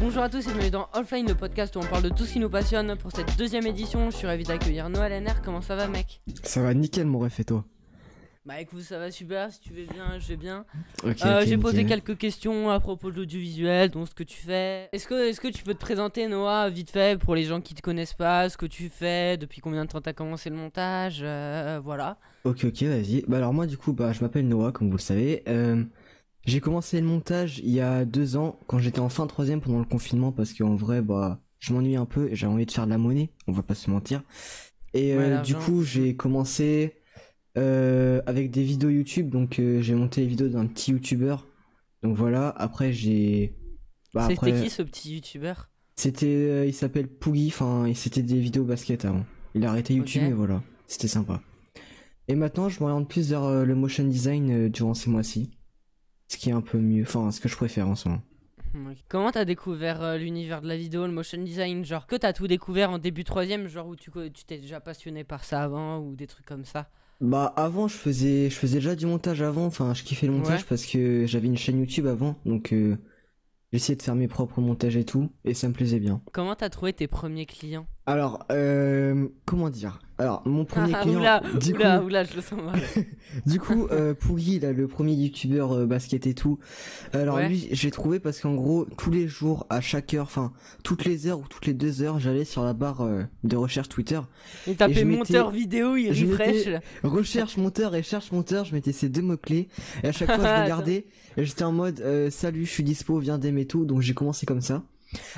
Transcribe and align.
Bonjour 0.00 0.22
à 0.22 0.28
tous 0.28 0.38
et 0.46 0.50
bienvenue 0.50 0.70
dans 0.70 0.88
Offline, 0.94 1.26
le 1.28 1.34
podcast 1.34 1.76
où 1.76 1.80
on 1.80 1.84
parle 1.86 2.02
de 2.04 2.08
tout 2.08 2.24
ce 2.24 2.32
qui 2.32 2.38
nous 2.40 2.48
passionne. 2.48 2.96
Pour 2.96 3.12
cette 3.12 3.36
deuxième 3.38 3.66
édition, 3.66 4.10
je 4.10 4.16
suis 4.16 4.26
ravi 4.26 4.44
d'accueillir 4.44 4.88
Noël 4.88 5.22
NR. 5.22 5.42
Comment 5.44 5.60
ça 5.60 5.76
va, 5.76 5.88
mec? 5.88 6.20
Ça 6.42 6.62
va 6.62 6.72
nickel, 6.74 7.06
mon 7.06 7.18
ref, 7.20 7.38
et 7.40 7.44
toi? 7.44 7.64
Bah 8.46 8.58
écoute, 8.60 8.80
ça 8.80 8.98
va 8.98 9.10
super. 9.10 9.52
Si 9.52 9.60
tu 9.60 9.72
veux 9.74 9.84
bien, 9.84 10.18
je 10.18 10.28
vais 10.28 10.36
bien. 10.36 10.64
Ok, 11.04 11.16
Euh, 11.26 11.44
J'ai 11.46 11.58
posé 11.58 11.84
quelques 11.84 12.16
questions 12.16 12.70
à 12.70 12.80
propos 12.80 13.10
de 13.10 13.16
l'audiovisuel, 13.16 13.90
dont 13.90 14.06
ce 14.06 14.14
que 14.14 14.22
tu 14.24 14.38
fais. 14.38 14.88
Est-ce 14.92 15.06
que, 15.06 15.28
est 15.28 15.38
que 15.38 15.48
tu 15.48 15.62
peux 15.62 15.74
te 15.74 15.80
présenter, 15.80 16.26
Noah, 16.26 16.70
vite 16.70 16.90
fait, 16.90 17.20
pour 17.20 17.34
les 17.34 17.44
gens 17.44 17.60
qui 17.60 17.74
te 17.74 17.82
connaissent 17.82 18.14
pas, 18.14 18.48
ce 18.48 18.56
que 18.56 18.66
tu 18.66 18.88
fais, 18.88 19.36
depuis 19.36 19.60
combien 19.60 19.84
de 19.84 19.90
temps 19.90 20.00
t'as 20.00 20.14
commencé 20.14 20.48
le 20.48 20.56
montage, 20.56 21.20
euh, 21.22 21.78
voilà. 21.84 22.16
Ok, 22.44 22.64
ok, 22.64 22.82
vas-y. 22.84 23.22
Bah 23.28 23.36
alors 23.36 23.52
moi, 23.52 23.66
du 23.66 23.76
coup, 23.76 23.92
bah 23.92 24.12
je 24.12 24.22
m'appelle 24.22 24.48
Noah, 24.48 24.72
comme 24.72 24.88
vous 24.88 24.96
le 24.96 25.02
savez. 25.02 25.42
Euh, 25.46 25.84
j'ai 26.46 26.60
commencé 26.60 27.00
le 27.00 27.06
montage 27.06 27.58
il 27.58 27.70
y 27.70 27.80
a 27.80 28.04
deux 28.04 28.36
ans, 28.36 28.58
quand 28.66 28.78
j'étais 28.78 29.00
en 29.00 29.08
fin 29.08 29.24
de 29.24 29.28
troisième 29.28 29.60
pendant 29.60 29.78
le 29.78 29.84
confinement, 29.84 30.32
parce 30.32 30.52
qu'en 30.54 30.74
vrai, 30.74 31.02
bah, 31.02 31.40
je 31.58 31.72
m'ennuie 31.72 31.96
un 31.96 32.06
peu 32.06 32.30
et 32.30 32.36
j'avais 32.36 32.52
envie 32.52 32.66
de 32.66 32.70
faire 32.72 32.86
de 32.86 32.90
la 32.90 32.98
monnaie, 32.98 33.30
on 33.46 33.52
va 33.52 33.62
pas 33.62 33.74
se 33.74 33.90
mentir. 33.90 34.22
Et 34.94 35.16
Ouais, 35.16 35.24
euh, 35.24 35.40
du 35.42 35.54
coup, 35.54 35.82
j'ai 35.82 36.16
commencé 36.16 36.94
euh, 37.58 38.22
avec 38.26 38.50
des 38.50 38.62
vidéos 38.62 38.90
YouTube, 38.90 39.28
donc 39.30 39.58
euh, 39.58 39.80
j'ai 39.82 39.94
monté 39.94 40.22
les 40.22 40.26
vidéos 40.26 40.48
d'un 40.48 40.66
petit 40.66 40.92
YouTuber. 40.92 41.36
Donc 42.02 42.16
voilà, 42.16 42.48
après 42.48 42.92
j'ai... 42.92 43.54
Bah, 44.14 44.22
C'était 44.22 44.34
après, 44.50 44.62
qui 44.62 44.70
ce 44.70 44.82
petit 44.82 45.14
youtubeur 45.14 45.68
C'était, 45.96 46.26
euh, 46.26 46.66
il 46.66 46.74
s'appelle 46.74 47.06
Poogie, 47.08 47.48
enfin, 47.48 47.84
et 47.84 47.94
c'était 47.94 48.22
des 48.22 48.40
vidéos 48.40 48.64
basket 48.64 49.04
avant. 49.04 49.24
Il 49.54 49.64
a 49.64 49.70
arrêté 49.70 49.94
YouTube, 49.94 50.22
Ok. 50.22 50.28
mais 50.28 50.34
voilà, 50.34 50.62
c'était 50.86 51.08
sympa. 51.08 51.42
Et 52.28 52.34
maintenant, 52.34 52.68
je 52.68 52.80
m'oriente 52.80 53.08
plus 53.08 53.28
vers 53.28 53.64
le 53.64 53.74
motion 53.74 54.04
design 54.04 54.68
durant 54.68 54.94
ces 54.94 55.10
mois-ci. 55.10 55.50
Ce 56.30 56.36
qui 56.36 56.50
est 56.50 56.52
un 56.52 56.60
peu 56.60 56.78
mieux, 56.78 57.02
enfin, 57.02 57.32
ce 57.32 57.40
que 57.40 57.48
je 57.48 57.56
préfère 57.56 57.88
en 57.88 57.96
ce 57.96 58.08
moment. 58.08 58.22
Comment 59.08 59.32
t'as 59.32 59.44
découvert 59.44 60.00
euh, 60.00 60.16
l'univers 60.16 60.62
de 60.62 60.68
la 60.68 60.76
vidéo, 60.76 61.04
le 61.04 61.12
motion 61.12 61.42
design? 61.42 61.84
Genre 61.84 62.06
que 62.06 62.14
t'as 62.14 62.32
tout 62.32 62.46
découvert 62.46 62.90
en 62.90 62.98
début 62.98 63.24
troisième, 63.24 63.66
genre 63.66 63.88
où 63.88 63.96
tu 63.96 64.12
t'es 64.46 64.58
déjà 64.58 64.78
passionné 64.78 65.24
par 65.24 65.42
ça 65.42 65.60
avant 65.64 65.98
ou 65.98 66.14
des 66.14 66.28
trucs 66.28 66.46
comme 66.46 66.64
ça? 66.64 66.88
Bah, 67.20 67.52
avant, 67.56 67.88
je 67.88 67.96
faisais, 67.96 68.48
je 68.48 68.54
faisais 68.54 68.76
déjà 68.76 68.94
du 68.94 69.06
montage 69.06 69.42
avant, 69.42 69.66
enfin, 69.66 69.92
je 69.92 70.04
kiffais 70.04 70.28
le 70.28 70.32
montage 70.34 70.60
Ouais. 70.60 70.66
parce 70.68 70.86
que 70.86 71.26
j'avais 71.26 71.48
une 71.48 71.58
chaîne 71.58 71.80
YouTube 71.80 72.06
avant, 72.06 72.36
donc 72.46 72.72
euh, 72.72 72.96
j'essayais 73.72 73.96
de 73.96 74.02
faire 74.02 74.14
mes 74.14 74.28
propres 74.28 74.60
montages 74.60 74.96
et 74.96 75.04
tout, 75.04 75.32
et 75.44 75.52
ça 75.52 75.66
me 75.68 75.72
plaisait 75.74 75.98
bien. 75.98 76.22
Comment 76.32 76.54
t'as 76.54 76.70
trouvé 76.70 76.92
tes 76.92 77.08
premiers 77.08 77.46
clients? 77.46 77.88
Alors, 78.10 78.44
euh, 78.50 79.28
comment 79.46 79.70
dire? 79.70 80.00
Alors, 80.18 80.42
mon 80.44 80.64
premier 80.64 80.92
Ah, 80.92 81.02
client, 81.02 81.20
oula, 81.20 81.42
du 81.60 81.72
oula, 81.74 81.98
coup, 81.98 82.04
oula, 82.06 82.24
je 82.24 82.34
le 82.34 82.42
sens 82.42 82.60
mal. 82.60 82.78
Du 83.46 83.60
coup, 83.60 83.86
euh, 83.92 84.12
là, 84.60 84.72
le 84.72 84.88
premier 84.88 85.12
youtubeur 85.14 85.72
euh, 85.72 85.86
basket 85.86 86.26
et 86.26 86.34
tout, 86.34 86.58
alors 87.12 87.36
Ouais. 87.36 87.48
lui, 87.48 87.68
j'ai 87.70 87.90
trouvé 87.92 88.18
parce 88.18 88.40
qu'en 88.40 88.54
gros, 88.56 88.84
tous 88.98 89.12
les 89.12 89.28
jours, 89.28 89.64
à 89.70 89.80
chaque 89.80 90.12
heure, 90.12 90.24
enfin, 90.24 90.52
toutes 90.82 91.04
les 91.04 91.28
heures 91.28 91.38
ou 91.38 91.44
toutes 91.48 91.66
les 91.66 91.72
deux 91.72 92.02
heures, 92.02 92.18
j'allais 92.18 92.44
sur 92.44 92.64
la 92.64 92.72
barre 92.72 93.02
euh, 93.02 93.22
de 93.44 93.56
recherche 93.56 93.88
Twitter, 93.88 94.20
Il 94.66 94.74
tapait 94.76 95.04
monteur 95.04 95.50
vidéo, 95.52 95.96
il 95.96 96.10
refresh. 96.10 96.68
recherche 97.04 97.56
monteur 97.58 97.94
et 97.94 98.02
cherche 98.02 98.32
monteur, 98.32 98.64
je 98.64 98.74
mettais 98.74 98.92
ces 98.92 99.08
deux 99.08 99.22
mots-clés, 99.22 99.68
et 100.02 100.08
à 100.08 100.12
chaque 100.12 100.32
fois, 100.34 100.44
je 100.44 100.60
regardais, 100.62 101.06
et 101.36 101.44
j'étais 101.44 101.64
en 101.64 101.72
mode, 101.72 102.00
euh, 102.00 102.28
salut, 102.30 102.66
je 102.66 102.70
suis 102.72 102.82
dispo, 102.84 103.20
viens 103.20 103.38
d'aimer 103.38 103.66
tout, 103.66 103.84
donc 103.84 104.00
j'ai 104.00 104.14
commencé 104.14 104.44
comme 104.46 104.60
ça. 104.60 104.82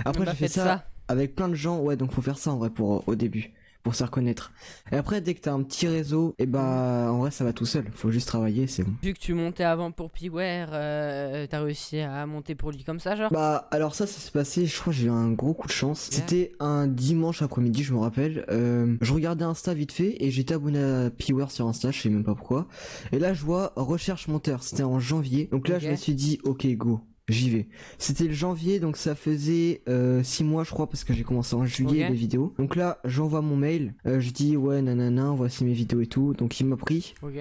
Après, 0.05 0.25
Bah, 0.25 0.33
j'ai 0.33 0.37
fait 0.39 0.49
ça, 0.49 0.87
avec 1.09 1.35
plein 1.35 1.49
de 1.49 1.55
gens, 1.55 1.79
ouais, 1.81 1.97
donc 1.97 2.13
faut 2.13 2.23
faire 2.23 2.39
ça 2.39 2.53
en 2.53 2.59
vrai 2.59 2.71
pour 2.71 2.97
euh, 2.97 3.03
au 3.07 3.15
début, 3.15 3.53
pour 3.83 3.95
se 3.95 4.05
reconnaître. 4.05 4.53
Et 4.93 4.97
après, 4.97 5.21
dès 5.21 5.35
que 5.35 5.41
t'as 5.41 5.53
un 5.53 5.63
petit 5.63 5.89
réseau, 5.89 6.35
et 6.39 6.47
bah, 6.47 7.09
en 7.11 7.19
vrai, 7.19 7.31
ça 7.31 7.45
va 7.45 7.53
tout 7.53 7.67
seul, 7.67 7.85
faut 7.95 8.11
juste 8.11 8.29
travailler, 8.29 8.67
c'est 8.69 8.85
bon. 8.85 8.93
Vu 9.03 9.13
que 9.13 9.19
tu 9.19 9.35
montais 9.35 9.65
avant 9.65 9.91
pour 9.91 10.11
Piware, 10.11 10.71
euh, 10.73 11.47
t'as 11.51 11.61
réussi 11.61 11.99
à 11.99 12.25
monter 12.27 12.55
pour 12.55 12.71
lui 12.71 12.85
comme 12.85 13.01
ça, 13.01 13.17
genre? 13.17 13.33
Bah 13.33 13.67
alors 13.73 13.95
ça, 13.95 14.07
ça 14.07 14.21
s'est 14.21 14.31
passé, 14.31 14.67
je 14.67 14.81
crois 14.81 14.93
j'ai 14.93 15.07
eu 15.07 15.11
un 15.11 15.31
gros 15.33 15.53
coup 15.55 15.67
de 15.67 15.73
chance. 15.73 16.09
C'était 16.13 16.53
un 16.61 16.87
dimanche 16.87 17.43
après-midi, 17.43 17.83
je 17.83 17.93
me 17.93 17.99
rappelle. 17.99 18.45
Euh, 18.51 18.97
je 19.01 19.13
regardais 19.13 19.45
Insta 19.45 19.75
vite 19.75 19.93
fait 19.93 20.17
et 20.21 20.31
j'étais 20.31 20.55
abonné 20.55 20.79
à 20.79 21.11
Piware 21.11 21.51
sur 21.51 21.67
Insta, 21.67 21.91
je 21.91 22.01
sais 22.01 22.09
même 22.09 22.25
pas 22.25 22.35
pourquoi. 22.35 22.69
Et 23.11 23.19
là, 23.19 23.35
je 23.35 23.43
vois 23.45 23.73
recherche 23.77 24.29
monteur, 24.29 24.63
c'était 24.63 24.85
en 24.85 25.01
janvier. 25.01 25.49
Donc 25.51 25.69
là, 25.69 25.79
je 25.79 25.91
me 25.91 25.97
suis 25.97 26.15
dit, 26.15 26.39
ok, 26.45 26.67
go. 26.77 27.01
J'y 27.29 27.51
vais. 27.51 27.69
C'était 27.99 28.25
le 28.25 28.33
janvier, 28.33 28.81
donc 28.81 28.97
ça 28.97 29.15
faisait 29.15 29.83
6 30.23 30.45
mois, 30.45 30.65
je 30.65 30.71
crois, 30.71 30.89
parce 30.89 31.05
que 31.05 31.13
j'ai 31.15 31.23
commencé 31.23 31.55
en 31.55 31.65
juillet 31.65 32.09
les 32.09 32.15
vidéos. 32.17 32.53
Donc 32.59 32.75
là, 32.77 32.99
j'envoie 33.05 33.43
mon 33.43 33.57
mail, 33.57 33.95
euh, 34.07 34.19
je 34.21 34.31
dis 34.31 34.57
ouais, 34.57 34.83
nanana, 34.83 35.31
voici 35.31 35.65
mes 35.65 35.73
vidéos 35.73 36.01
et 36.01 36.07
tout. 36.07 36.35
Donc 36.35 36.59
il 36.59 36.67
m'a 36.67 36.77
pris, 36.77 37.15
Ok. 37.23 37.35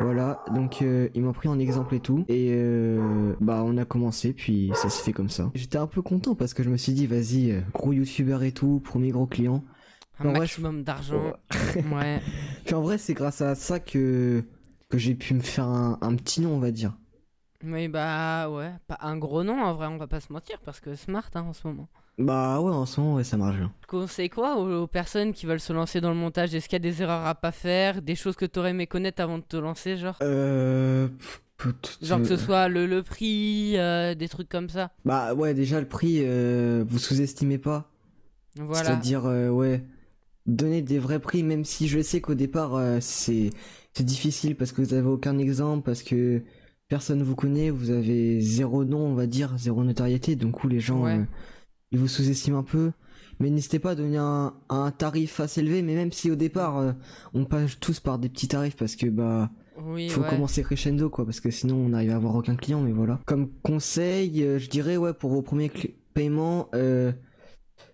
voilà, 0.00 0.42
donc 0.54 0.82
euh, 0.82 1.08
il 1.14 1.22
m'a 1.22 1.32
pris 1.32 1.48
en 1.48 1.58
exemple 1.60 1.94
et 1.94 2.00
tout. 2.00 2.24
Et 2.28 2.48
euh, 2.52 3.34
bah 3.40 3.62
on 3.64 3.76
a 3.76 3.84
commencé, 3.84 4.32
puis 4.32 4.72
ça 4.74 4.90
s'est 4.90 5.04
fait 5.04 5.12
comme 5.12 5.30
ça. 5.30 5.50
J'étais 5.54 5.78
un 5.78 5.86
peu 5.86 6.02
content 6.02 6.34
parce 6.34 6.52
que 6.52 6.62
je 6.64 6.68
me 6.70 6.76
suis 6.76 6.92
dit, 6.92 7.06
vas-y, 7.06 7.52
euh, 7.52 7.60
gros 7.72 7.92
youtubeur 7.92 8.42
et 8.42 8.52
tout, 8.52 8.80
premier 8.84 9.10
gros 9.10 9.26
client. 9.26 9.62
Un 10.18 10.30
En 10.30 10.32
maximum 10.32 10.82
d'argent. 10.82 11.32
ouais. 11.92 12.20
Puis 12.66 12.74
en 12.74 12.82
vrai, 12.82 12.98
c'est 12.98 13.14
grâce 13.14 13.40
à 13.42 13.54
ça 13.54 13.78
que, 13.80 14.44
que 14.90 14.98
j'ai 14.98 15.14
pu 15.14 15.32
me 15.34 15.40
faire 15.40 15.64
un, 15.66 15.98
un 16.02 16.14
petit 16.16 16.40
nom, 16.42 16.54
on 16.56 16.58
va 16.58 16.72
dire. 16.72 16.96
Oui, 17.64 17.88
bah 17.88 18.48
ouais. 18.50 18.72
Pas 18.86 18.98
un 19.00 19.16
gros 19.16 19.42
nom 19.42 19.62
en 19.62 19.72
vrai, 19.74 19.86
on 19.86 19.96
va 19.98 20.06
pas 20.06 20.20
se 20.20 20.32
mentir, 20.32 20.58
parce 20.64 20.80
que 20.80 20.94
smart 20.94 21.28
hein, 21.34 21.42
en 21.42 21.52
ce 21.52 21.66
moment. 21.66 21.88
Bah 22.18 22.60
ouais, 22.60 22.72
en 22.72 22.86
ce 22.86 23.00
moment, 23.00 23.14
ouais, 23.16 23.24
ça 23.24 23.36
marche 23.36 23.56
bien. 23.56 23.72
Tu 23.80 23.86
conseilles 23.86 24.28
quoi 24.28 24.56
aux, 24.56 24.82
aux 24.82 24.86
personnes 24.86 25.32
qui 25.32 25.46
veulent 25.46 25.60
se 25.60 25.72
lancer 25.72 26.00
dans 26.00 26.10
le 26.10 26.16
montage? 26.16 26.54
Est-ce 26.54 26.68
qu'il 26.68 26.76
y 26.76 26.76
a 26.76 26.90
des 26.90 27.02
erreurs 27.02 27.26
à 27.26 27.34
pas 27.34 27.52
faire? 27.52 28.02
Des 28.02 28.14
choses 28.14 28.36
que 28.36 28.44
t'aurais 28.44 28.70
aimé 28.70 28.86
connaître 28.86 29.22
avant 29.22 29.38
de 29.38 29.44
te 29.44 29.56
lancer, 29.56 29.96
genre? 29.96 30.16
Euh... 30.22 31.08
Genre 32.00 32.20
que 32.20 32.26
ce 32.26 32.32
euh, 32.32 32.36
soit 32.38 32.68
le, 32.68 32.86
le 32.86 33.02
prix, 33.02 33.74
euh, 33.76 34.14
des 34.14 34.28
trucs 34.28 34.48
comme 34.48 34.70
ça. 34.70 34.92
Bah 35.04 35.34
ouais, 35.34 35.52
déjà 35.52 35.78
le 35.78 35.86
prix, 35.86 36.20
euh, 36.22 36.84
vous 36.88 36.98
sous-estimez 36.98 37.58
pas. 37.58 37.90
Voilà. 38.56 38.84
C'est-à-dire, 38.84 39.26
euh, 39.26 39.50
ouais, 39.50 39.84
donner 40.46 40.80
des 40.80 40.98
vrais 40.98 41.20
prix, 41.20 41.42
même 41.42 41.66
si 41.66 41.86
je 41.86 42.00
sais 42.00 42.22
qu'au 42.22 42.34
départ, 42.34 42.80
c'est 43.02 43.50
c'est 43.92 44.04
difficile 44.04 44.56
parce 44.56 44.72
que 44.72 44.80
vous 44.80 44.94
avez 44.94 45.06
aucun 45.06 45.36
exemple, 45.36 45.84
parce 45.84 46.02
que 46.02 46.42
personne 46.90 47.22
vous 47.22 47.34
connaît, 47.36 47.70
vous 47.70 47.88
avez 47.90 48.40
zéro 48.42 48.84
nom, 48.84 49.06
on 49.06 49.14
va 49.14 49.26
dire, 49.26 49.54
zéro 49.56 49.82
notoriété, 49.84 50.36
donc 50.36 50.62
où 50.62 50.68
les 50.68 50.80
gens, 50.80 51.04
Ouais. 51.04 51.16
euh, 51.18 51.24
ils 51.92 51.98
vous 51.98 52.08
sous-estiment 52.08 52.58
un 52.58 52.62
peu. 52.62 52.90
Mais 53.38 53.48
n'hésitez 53.48 53.78
pas 53.78 53.92
à 53.92 53.94
donner 53.94 54.18
un, 54.18 54.52
un 54.68 54.90
tarif 54.90 55.40
assez 55.40 55.60
élevé, 55.62 55.80
mais 55.80 55.94
même 55.94 56.12
si 56.12 56.30
au 56.30 56.34
départ, 56.36 56.76
euh, 56.76 56.92
on 57.32 57.46
passe 57.46 57.80
tous 57.80 57.98
par 58.00 58.18
des 58.18 58.28
petits 58.28 58.48
tarifs 58.48 58.76
parce 58.76 58.96
que, 58.96 59.06
bah, 59.06 59.48
Oui, 59.82 60.10
faut 60.10 60.20
ouais. 60.20 60.28
commencer 60.28 60.62
crescendo 60.62 61.08
quoi 61.08 61.24
parce 61.24 61.40
que 61.40 61.50
sinon 61.50 61.76
on 61.76 61.88
n'arrive 61.88 62.10
à 62.10 62.16
avoir 62.16 62.34
aucun 62.34 62.54
client 62.54 62.82
mais 62.82 62.92
voilà 62.92 63.18
comme 63.24 63.48
conseil 63.62 64.42
euh, 64.44 64.58
je 64.58 64.68
dirais 64.68 64.98
ouais 64.98 65.14
pour 65.14 65.30
vos 65.30 65.40
premiers 65.40 65.70
paiements 66.12 66.68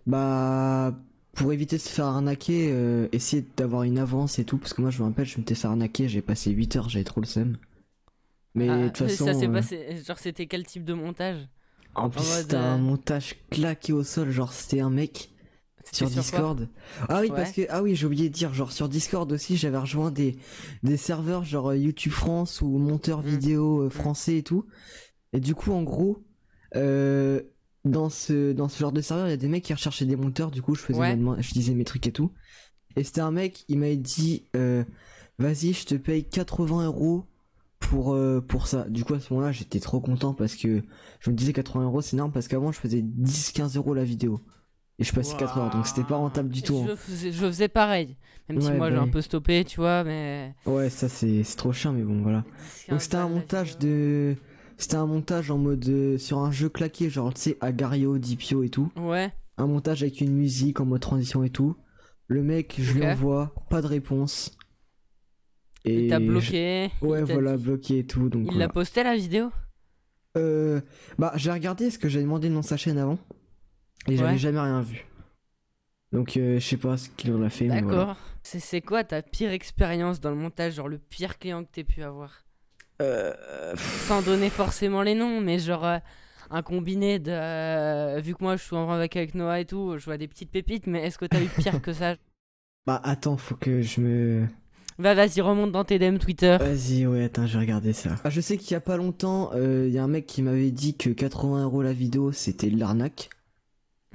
bah 0.06 0.94
pour 1.34 1.52
éviter 1.52 1.76
de 1.76 1.80
se 1.82 1.88
faire 1.88 2.06
arnaquer 2.06 2.74
essayez 3.12 3.44
d'avoir 3.56 3.82
une 3.84 3.98
avance 3.98 4.38
et 4.40 4.44
tout 4.44 4.58
parce 4.58 4.72
que 4.74 4.80
moi 4.82 4.90
je 4.90 4.98
me 5.00 5.04
rappelle 5.06 5.26
je 5.26 5.38
m'étais 5.38 5.54
fait 5.54 5.68
arnaquer 5.68 6.08
j'ai 6.08 6.22
passé 6.22 6.50
8 6.50 6.76
heures 6.76 6.88
j'avais 6.88 7.04
trop 7.04 7.20
le 7.20 7.26
seum 7.26 7.56
mais 8.56 8.68
Ah, 8.68 8.78
de 8.82 8.88
toute 8.88 9.06
façon 9.08 9.26
ça 9.26 9.34
s'est 9.34 9.46
euh, 9.48 9.52
passé. 9.52 10.02
Genre, 10.04 10.18
c'était 10.18 10.46
quel 10.46 10.64
type 10.66 10.84
de 10.84 10.94
montage? 10.94 11.48
En 11.94 12.10
plus 12.10 12.22
c'était 12.24 12.56
euh, 12.56 12.74
un 12.74 12.78
montage 12.78 13.36
claqué 13.50 13.92
au 13.92 14.02
sol 14.02 14.30
genre 14.30 14.52
c'était 14.52 14.80
un 14.80 14.90
mec 14.90 15.30
sur 15.92 16.10
Discord. 16.10 16.68
ah 17.08 17.20
oui, 17.20 17.30
Ouais. 17.30 17.36
parce 17.36 17.52
que 17.52 17.62
ah 17.70 17.80
oui, 17.82 17.94
j'ai 17.94 18.06
oublié 18.06 18.28
de 18.28 18.34
dire 18.34 18.52
genre 18.52 18.72
sur 18.72 18.88
Discord 18.88 19.30
aussi, 19.30 19.56
j'avais 19.56 19.78
rejoint 19.78 20.10
des 20.10 20.36
des 20.82 20.96
serveurs 20.96 21.44
genre 21.44 21.68
euh, 21.70 21.76
YouTube 21.76 22.12
France 22.12 22.60
ou 22.60 22.76
monteur 22.78 23.22
Mm. 23.22 23.26
vidéo 23.26 23.82
euh, 23.84 23.88
français 23.90 24.38
et 24.38 24.42
tout. 24.42 24.66
Et 25.32 25.38
du 25.40 25.54
coup, 25.54 25.72
en 25.72 25.82
gros, 25.84 26.24
euh, 26.74 27.40
dans 27.84 28.10
ce 28.10 28.52
dans 28.52 28.68
ce 28.68 28.78
genre 28.80 28.92
de 28.92 29.00
serveur, 29.00 29.28
il 29.28 29.30
y 29.30 29.34
a 29.34 29.36
des 29.36 29.48
mecs 29.48 29.62
qui 29.64 29.72
recherchaient 29.74 30.06
des 30.06 30.16
monteurs. 30.16 30.50
Du 30.50 30.60
coup, 30.60 30.74
je 30.74 30.80
faisais 30.82 30.98
Ouais. 30.98 31.10
ma 31.10 31.16
demande- 31.16 31.40
je 31.40 31.52
disais 31.52 31.72
mes 31.74 31.84
trucs 31.84 32.06
et 32.06 32.12
tout. 32.12 32.32
Et 32.96 33.04
c'était 33.04 33.20
un 33.20 33.30
mec, 33.30 33.64
il 33.68 33.78
m'avait 33.78 33.96
dit, 33.96 34.44
euh, 34.56 34.82
vas-y, 35.38 35.72
je 35.72 35.84
te 35.86 35.94
paye 35.94 36.24
80 36.24 36.84
euros 36.86 37.24
pour 37.78 38.14
euh, 38.14 38.40
pour 38.40 38.66
ça. 38.66 38.84
Du 38.88 39.04
coup, 39.04 39.14
à 39.14 39.20
ce 39.20 39.32
moment-là, 39.32 39.52
j'étais 39.52 39.80
trop 39.80 40.00
content 40.00 40.34
parce 40.34 40.56
que 40.56 40.82
je 41.20 41.30
me 41.30 41.36
disais 41.36 41.52
80 41.52 41.84
euros, 41.84 42.00
c'est 42.00 42.16
énorme 42.16 42.32
parce 42.32 42.48
qu'avant, 42.48 42.72
je 42.72 42.78
faisais 42.80 43.02
10-15 43.02 43.76
euros 43.76 43.94
la 43.94 44.04
vidéo. 44.04 44.40
Et 44.98 45.04
je 45.04 45.12
passais 45.12 45.36
4 45.36 45.58
heures, 45.58 45.70
donc 45.70 45.86
c'était 45.86 46.04
pas 46.04 46.16
rentable 46.16 46.48
du 46.48 46.62
tout. 46.62 46.78
hein. 46.78 46.86
Je 46.88 46.94
faisais, 46.94 47.30
je 47.30 47.46
faisais 47.46 47.68
pareil. 47.68 48.16
Même 48.48 48.62
si 48.62 48.70
moi 48.70 48.88
bah 48.88 48.90
j'ai 48.90 48.96
un 48.96 49.04
oui. 49.04 49.10
peu 49.10 49.20
stoppé, 49.20 49.62
tu 49.64 49.76
vois, 49.78 50.04
mais. 50.04 50.54
Ouais, 50.64 50.88
ça 50.88 51.08
c'est 51.10 51.42
trop 51.56 51.72
chiant, 51.72 51.92
mais 51.92 52.02
bon, 52.02 52.22
voilà. 52.22 52.44
Donc 52.88 53.02
c'était 53.02 53.16
un 53.16 53.28
montage 53.28 53.76
de. 53.78 54.36
C'était 54.78 54.96
un 54.96 55.06
montage 55.06 55.50
en 55.50 55.58
mode. 55.58 55.86
euh, 55.88 56.16
sur 56.16 56.38
un 56.38 56.50
jeu 56.50 56.68
claqué, 56.70 57.10
genre, 57.10 57.34
tu 57.34 57.40
sais, 57.42 57.58
Agario, 57.60 58.16
Dipio 58.18 58.62
et 58.62 58.70
tout. 58.70 58.90
Ouais. 58.96 59.32
Un 59.58 59.66
montage 59.66 60.02
avec 60.02 60.20
une 60.22 60.32
musique 60.32 60.80
en 60.80 60.86
mode 60.86 61.00
transition 61.00 61.42
et 61.44 61.50
tout. 61.50 61.76
Le 62.28 62.42
mec, 62.42 62.76
je 62.78 62.92
lui 62.94 63.04
envoie, 63.06 63.54
pas 63.68 63.82
de 63.82 63.86
réponse. 63.86 64.55
Il 65.86 66.08
t'a 66.08 66.18
je- 66.20 66.24
bloqué. 66.26 66.90
Ouais, 67.02 67.22
voilà, 67.22 67.56
dit- 67.56 67.64
bloqué 67.64 67.98
et 68.00 68.06
tout. 68.06 68.28
Donc 68.28 68.42
Il 68.46 68.52
voilà. 68.52 68.66
l'a 68.66 68.68
posté 68.68 69.02
la 69.02 69.14
vidéo 69.16 69.50
Euh, 70.36 70.80
bah, 71.18 71.32
j'ai 71.36 71.50
regardé 71.50 71.90
ce 71.90 71.98
que 71.98 72.08
j'avais 72.08 72.24
demandé 72.24 72.48
le 72.48 72.54
nom 72.54 72.60
de 72.60 72.64
sa 72.66 72.76
chaîne 72.76 72.98
avant. 72.98 73.18
Et 74.08 74.16
j'avais 74.16 74.38
jamais 74.38 74.60
rien 74.60 74.80
vu. 74.82 75.04
Donc, 76.12 76.36
euh, 76.36 76.60
je 76.60 76.64
sais 76.66 76.76
pas 76.76 76.96
ce 76.96 77.08
qu'il 77.10 77.32
en 77.32 77.42
a 77.42 77.48
fait. 77.50 77.66
voilà. 77.68 77.82
D'accord. 77.82 78.16
C'est 78.42 78.80
quoi 78.80 79.02
ta 79.02 79.22
pire 79.22 79.50
expérience 79.50 80.20
dans 80.20 80.30
le 80.30 80.36
montage 80.36 80.74
Genre 80.74 80.88
le 80.88 80.98
pire 80.98 81.38
client 81.38 81.64
que 81.64 81.70
t'aies 81.72 81.84
pu 81.84 82.02
avoir? 82.02 82.44
Euh, 83.02 83.74
Sans 83.76 84.22
donner 84.22 84.48
forcément 84.50 85.02
les 85.02 85.14
noms, 85.14 85.40
mais 85.40 85.58
genre. 85.58 85.84
euh, 85.84 85.98
un 86.48 86.62
combiné 86.62 87.18
de. 87.18 87.32
euh, 87.32 88.20
vu 88.22 88.34
que 88.36 88.44
moi 88.44 88.54
je 88.56 88.62
suis 88.62 88.76
en 88.76 88.88
avec, 88.90 89.16
avec 89.16 89.34
Noah 89.34 89.58
et 89.60 89.64
tout, 89.64 89.98
je 89.98 90.04
vois 90.04 90.16
des 90.16 90.28
petites 90.28 90.50
pépites, 90.52 90.86
mais 90.86 91.02
est-ce 91.04 91.18
que 91.18 91.24
t'as 91.26 91.42
eu 91.42 91.48
pire 91.48 91.82
que 91.82 91.92
ça? 91.92 92.14
Bah 92.86 93.00
attends, 93.02 93.36
faut 93.36 93.56
que 93.56 93.82
je 93.82 94.00
me... 94.00 94.46
Va, 94.98 95.14
vas-y, 95.14 95.40
remonte 95.42 95.72
dans 95.72 95.84
tes 95.84 95.98
DM 95.98 96.16
Twitter. 96.18 96.56
Vas-y, 96.58 97.06
ouais, 97.06 97.24
attends, 97.24 97.46
je 97.46 97.54
vais 97.54 97.64
regarder 97.64 97.92
ça. 97.92 98.16
Ah, 98.24 98.30
je 98.30 98.40
sais 98.40 98.56
qu'il 98.56 98.70
y 98.72 98.74
a 98.74 98.80
pas 98.80 98.96
longtemps, 98.96 99.50
il 99.54 99.90
y 99.90 99.98
a 99.98 100.04
un 100.04 100.08
mec 100.08 100.26
qui 100.26 100.42
m'avait 100.42 100.70
dit 100.70 100.94
que 100.94 101.10
80 101.10 101.64
euros 101.64 101.82
la 101.82 101.92
vidéo, 101.92 102.32
c'était 102.32 102.70
de 102.70 102.78
l'arnaque. 102.78 103.28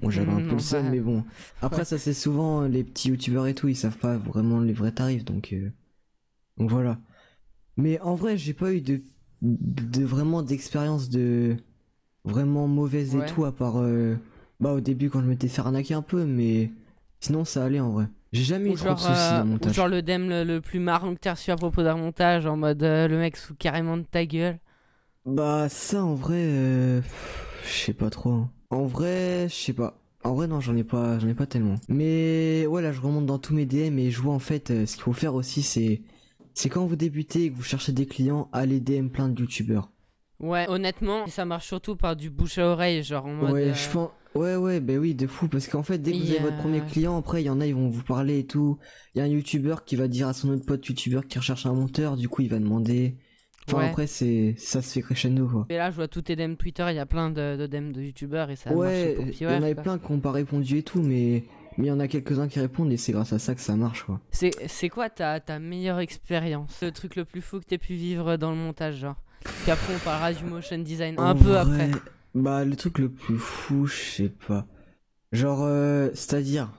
Bon, 0.01 0.09
j'avais 0.09 0.31
un 0.31 0.41
peu 0.41 0.53
le 0.53 0.59
seum, 0.59 0.85
bah, 0.85 0.89
mais 0.91 0.99
bon. 0.99 1.23
Après, 1.61 1.79
ouais. 1.79 1.85
ça, 1.85 1.99
c'est 1.99 2.15
souvent 2.15 2.63
euh, 2.63 2.67
les 2.67 2.83
petits 2.83 3.09
youtubeurs 3.09 3.45
et 3.45 3.53
tout, 3.53 3.67
ils 3.67 3.75
savent 3.75 3.97
pas 3.97 4.17
vraiment 4.17 4.59
les 4.59 4.73
vrais 4.73 4.91
tarifs, 4.91 5.23
donc... 5.23 5.53
euh, 5.53 5.69
Donc 6.57 6.71
voilà. 6.71 6.97
Mais 7.77 7.99
en 8.01 8.15
vrai, 8.15 8.35
j'ai 8.35 8.53
pas 8.53 8.73
eu 8.73 8.81
de, 8.81 9.01
de 9.43 10.03
vraiment 10.03 10.41
d'expérience 10.41 11.09
de... 11.09 11.55
Vraiment 12.23 12.67
mauvaise 12.67 13.15
Ouais. 13.15 13.23
et 13.23 13.31
tout, 13.31 13.45
à 13.45 13.51
part... 13.51 13.77
euh, 13.77 14.15
Bah, 14.59 14.73
au 14.73 14.79
début, 14.79 15.11
quand 15.11 15.21
je 15.21 15.27
m'étais 15.27 15.47
fait 15.47 15.61
arnaquer 15.61 15.93
un 15.93 16.01
peu, 16.01 16.25
mais... 16.25 16.71
Sinon, 17.19 17.45
ça 17.45 17.63
allait 17.63 17.79
en 17.79 17.91
vrai. 17.91 18.07
J'ai 18.33 18.43
jamais 18.43 18.69
eu 18.69 18.71
Ou 18.71 18.75
trop 18.75 18.93
de 18.93 18.99
genre, 18.99 19.05
soucis 19.05 19.33
euh, 19.33 19.39
dans 19.39 19.45
mon 19.45 19.51
ou 19.51 19.53
montage. 19.53 19.75
genre 19.75 19.87
le 19.87 20.01
DM 20.01 20.29
le, 20.29 20.43
le 20.43 20.61
plus 20.61 20.79
marrant 20.79 21.13
que 21.13 21.19
t'as 21.19 21.33
reçu 21.33 21.51
à 21.51 21.57
propos 21.57 21.83
d'un 21.83 21.95
montage, 21.97 22.45
en 22.45 22.57
mode 22.57 22.81
euh, 22.83 23.07
le 23.07 23.17
mec 23.17 23.37
sous 23.37 23.55
carrément 23.55 23.97
de 23.97 24.03
ta 24.03 24.25
gueule. 24.25 24.59
Bah 25.25 25.69
ça 25.69 26.03
en 26.03 26.15
vrai, 26.15 26.35
euh, 26.47 27.01
je 27.63 27.69
sais 27.69 27.93
pas 27.93 28.09
trop. 28.09 28.31
hein. 28.31 28.51
En 28.69 28.85
vrai, 28.85 29.47
je 29.49 29.53
sais 29.55 29.73
pas. 29.73 29.97
En 30.23 30.33
vrai 30.35 30.47
non, 30.47 30.59
j'en 30.59 30.75
ai 30.75 30.83
pas, 30.83 31.19
j'en 31.19 31.27
ai 31.27 31.33
pas 31.35 31.45
tellement. 31.45 31.75
Mais 31.89 32.65
ouais 32.67 32.81
là, 32.81 32.91
je 32.91 33.01
remonte 33.01 33.25
dans 33.25 33.39
tous 33.39 33.53
mes 33.53 33.65
DM 33.65 33.99
et 33.99 34.11
je 34.11 34.21
vois 34.21 34.33
en 34.33 34.39
fait 34.39 34.71
euh, 34.71 34.85
ce 34.85 34.95
qu'il 34.95 35.03
faut 35.03 35.13
faire 35.13 35.35
aussi, 35.35 35.61
c'est, 35.63 36.01
c'est 36.53 36.69
quand 36.69 36.85
vous 36.85 36.95
débutez 36.95 37.45
et 37.45 37.51
que 37.51 37.55
vous 37.55 37.63
cherchez 37.63 37.91
des 37.91 38.07
clients, 38.07 38.49
allez 38.53 38.79
DM 38.79 39.09
plein 39.09 39.29
de 39.29 39.39
youtubeurs. 39.39 39.89
Ouais, 40.39 40.67
honnêtement, 40.69 41.27
ça 41.27 41.45
marche 41.45 41.67
surtout 41.67 41.95
par 41.95 42.15
du 42.15 42.29
bouche 42.29 42.57
à 42.57 42.65
oreille, 42.67 43.03
genre 43.03 43.25
en 43.27 43.33
mode. 43.33 43.53
Ouais, 43.53 43.73
je 43.73 43.89
pense. 43.89 44.09
Ouais, 44.33 44.55
ouais, 44.55 44.79
bah 44.79 44.93
oui, 44.95 45.13
de 45.15 45.27
fou, 45.27 45.47
parce 45.49 45.67
qu'en 45.67 45.83
fait, 45.83 45.97
dès 45.99 46.13
que 46.13 46.17
vous 46.19 46.31
avez 46.31 46.39
votre 46.39 46.55
premier 46.57 46.81
euh, 46.81 46.85
client, 46.85 47.17
après, 47.17 47.41
il 47.43 47.45
y 47.45 47.49
en 47.49 47.59
a, 47.59 47.65
ils 47.67 47.75
vont 47.75 47.89
vous 47.89 48.03
parler 48.03 48.39
et 48.39 48.47
tout. 48.47 48.79
Il 49.13 49.19
y 49.19 49.21
a 49.21 49.25
un 49.25 49.27
youtubeur 49.27 49.83
qui 49.83 49.95
va 49.97 50.07
dire 50.07 50.27
à 50.29 50.33
son 50.33 50.49
autre 50.49 50.65
pote 50.65 50.85
youtubeur 50.87 51.27
qui 51.27 51.37
recherche 51.37 51.65
un 51.65 51.73
monteur, 51.73 52.15
du 52.17 52.29
coup, 52.29 52.41
il 52.41 52.49
va 52.49 52.59
demander. 52.59 53.17
Enfin, 53.67 53.77
Ouais. 53.79 53.85
après, 53.85 54.07
c'est, 54.07 54.55
ça 54.57 54.81
se 54.81 54.93
fait 54.93 55.01
crescendo, 55.01 55.47
quoi. 55.49 55.67
Et 55.69 55.77
là, 55.77 55.89
je 55.89 55.95
vois 55.95 56.07
tous 56.07 56.21
tes 56.21 56.35
DM 56.35 56.55
Twitter, 56.55 56.85
il 56.89 56.95
y 56.95 56.99
a 56.99 57.05
plein 57.07 57.31
de, 57.31 57.55
de 57.57 57.65
DM 57.67 57.91
de 57.91 58.01
youtubeurs 58.01 58.49
et 58.51 58.55
ça 58.55 58.75
Ouais, 58.75 58.75
marche 58.75 59.07
pour 59.15 59.25
il 59.49 59.53
y 59.53 59.55
en 59.55 59.61
avait 59.61 59.75
plein 59.75 59.99
qui 59.99 60.11
n'ont 60.11 60.19
pas 60.19 60.31
répondu 60.31 60.77
et 60.77 60.83
tout, 60.83 61.01
mais 61.03 61.43
mais 61.77 61.85
il 61.85 61.89
y 61.89 61.91
en 61.91 61.99
a 61.99 62.07
quelques-uns 62.07 62.47
qui 62.47 62.59
répondent 62.59 62.91
et 62.91 62.97
c'est 62.97 63.11
grâce 63.11 63.33
à 63.33 63.39
ça 63.39 63.53
que 63.55 63.61
ça 63.61 63.75
marche 63.75 64.03
quoi. 64.03 64.19
C'est 64.31 64.67
c'est 64.67 64.89
quoi 64.89 65.09
ta, 65.09 65.39
ta 65.39 65.59
meilleure 65.59 65.99
expérience? 65.99 66.81
Le 66.81 66.91
truc 66.91 67.15
le 67.15 67.25
plus 67.25 67.41
fou 67.41 67.59
que 67.59 67.65
t'aies 67.65 67.77
pu 67.77 67.93
vivre 67.95 68.37
dans 68.37 68.51
le 68.51 68.57
montage, 68.57 68.95
genre? 68.97 69.15
Puis 69.61 69.71
après, 69.71 69.93
on 69.93 69.99
parlera 69.99 70.33
du 70.33 70.43
motion 70.45 70.77
design 70.79 71.19
un 71.21 71.31
En 71.31 71.35
peu 71.35 71.55
vrai, 71.55 71.57
après. 71.57 71.91
Bah 72.33 72.63
le 72.63 72.75
truc 72.75 72.99
le 72.99 73.09
plus 73.09 73.37
fou, 73.37 73.85
je 73.87 73.95
sais 73.95 74.29
pas. 74.47 74.65
Genre 75.31 75.63
euh, 75.63 76.09
c'est-à-dire? 76.13 76.69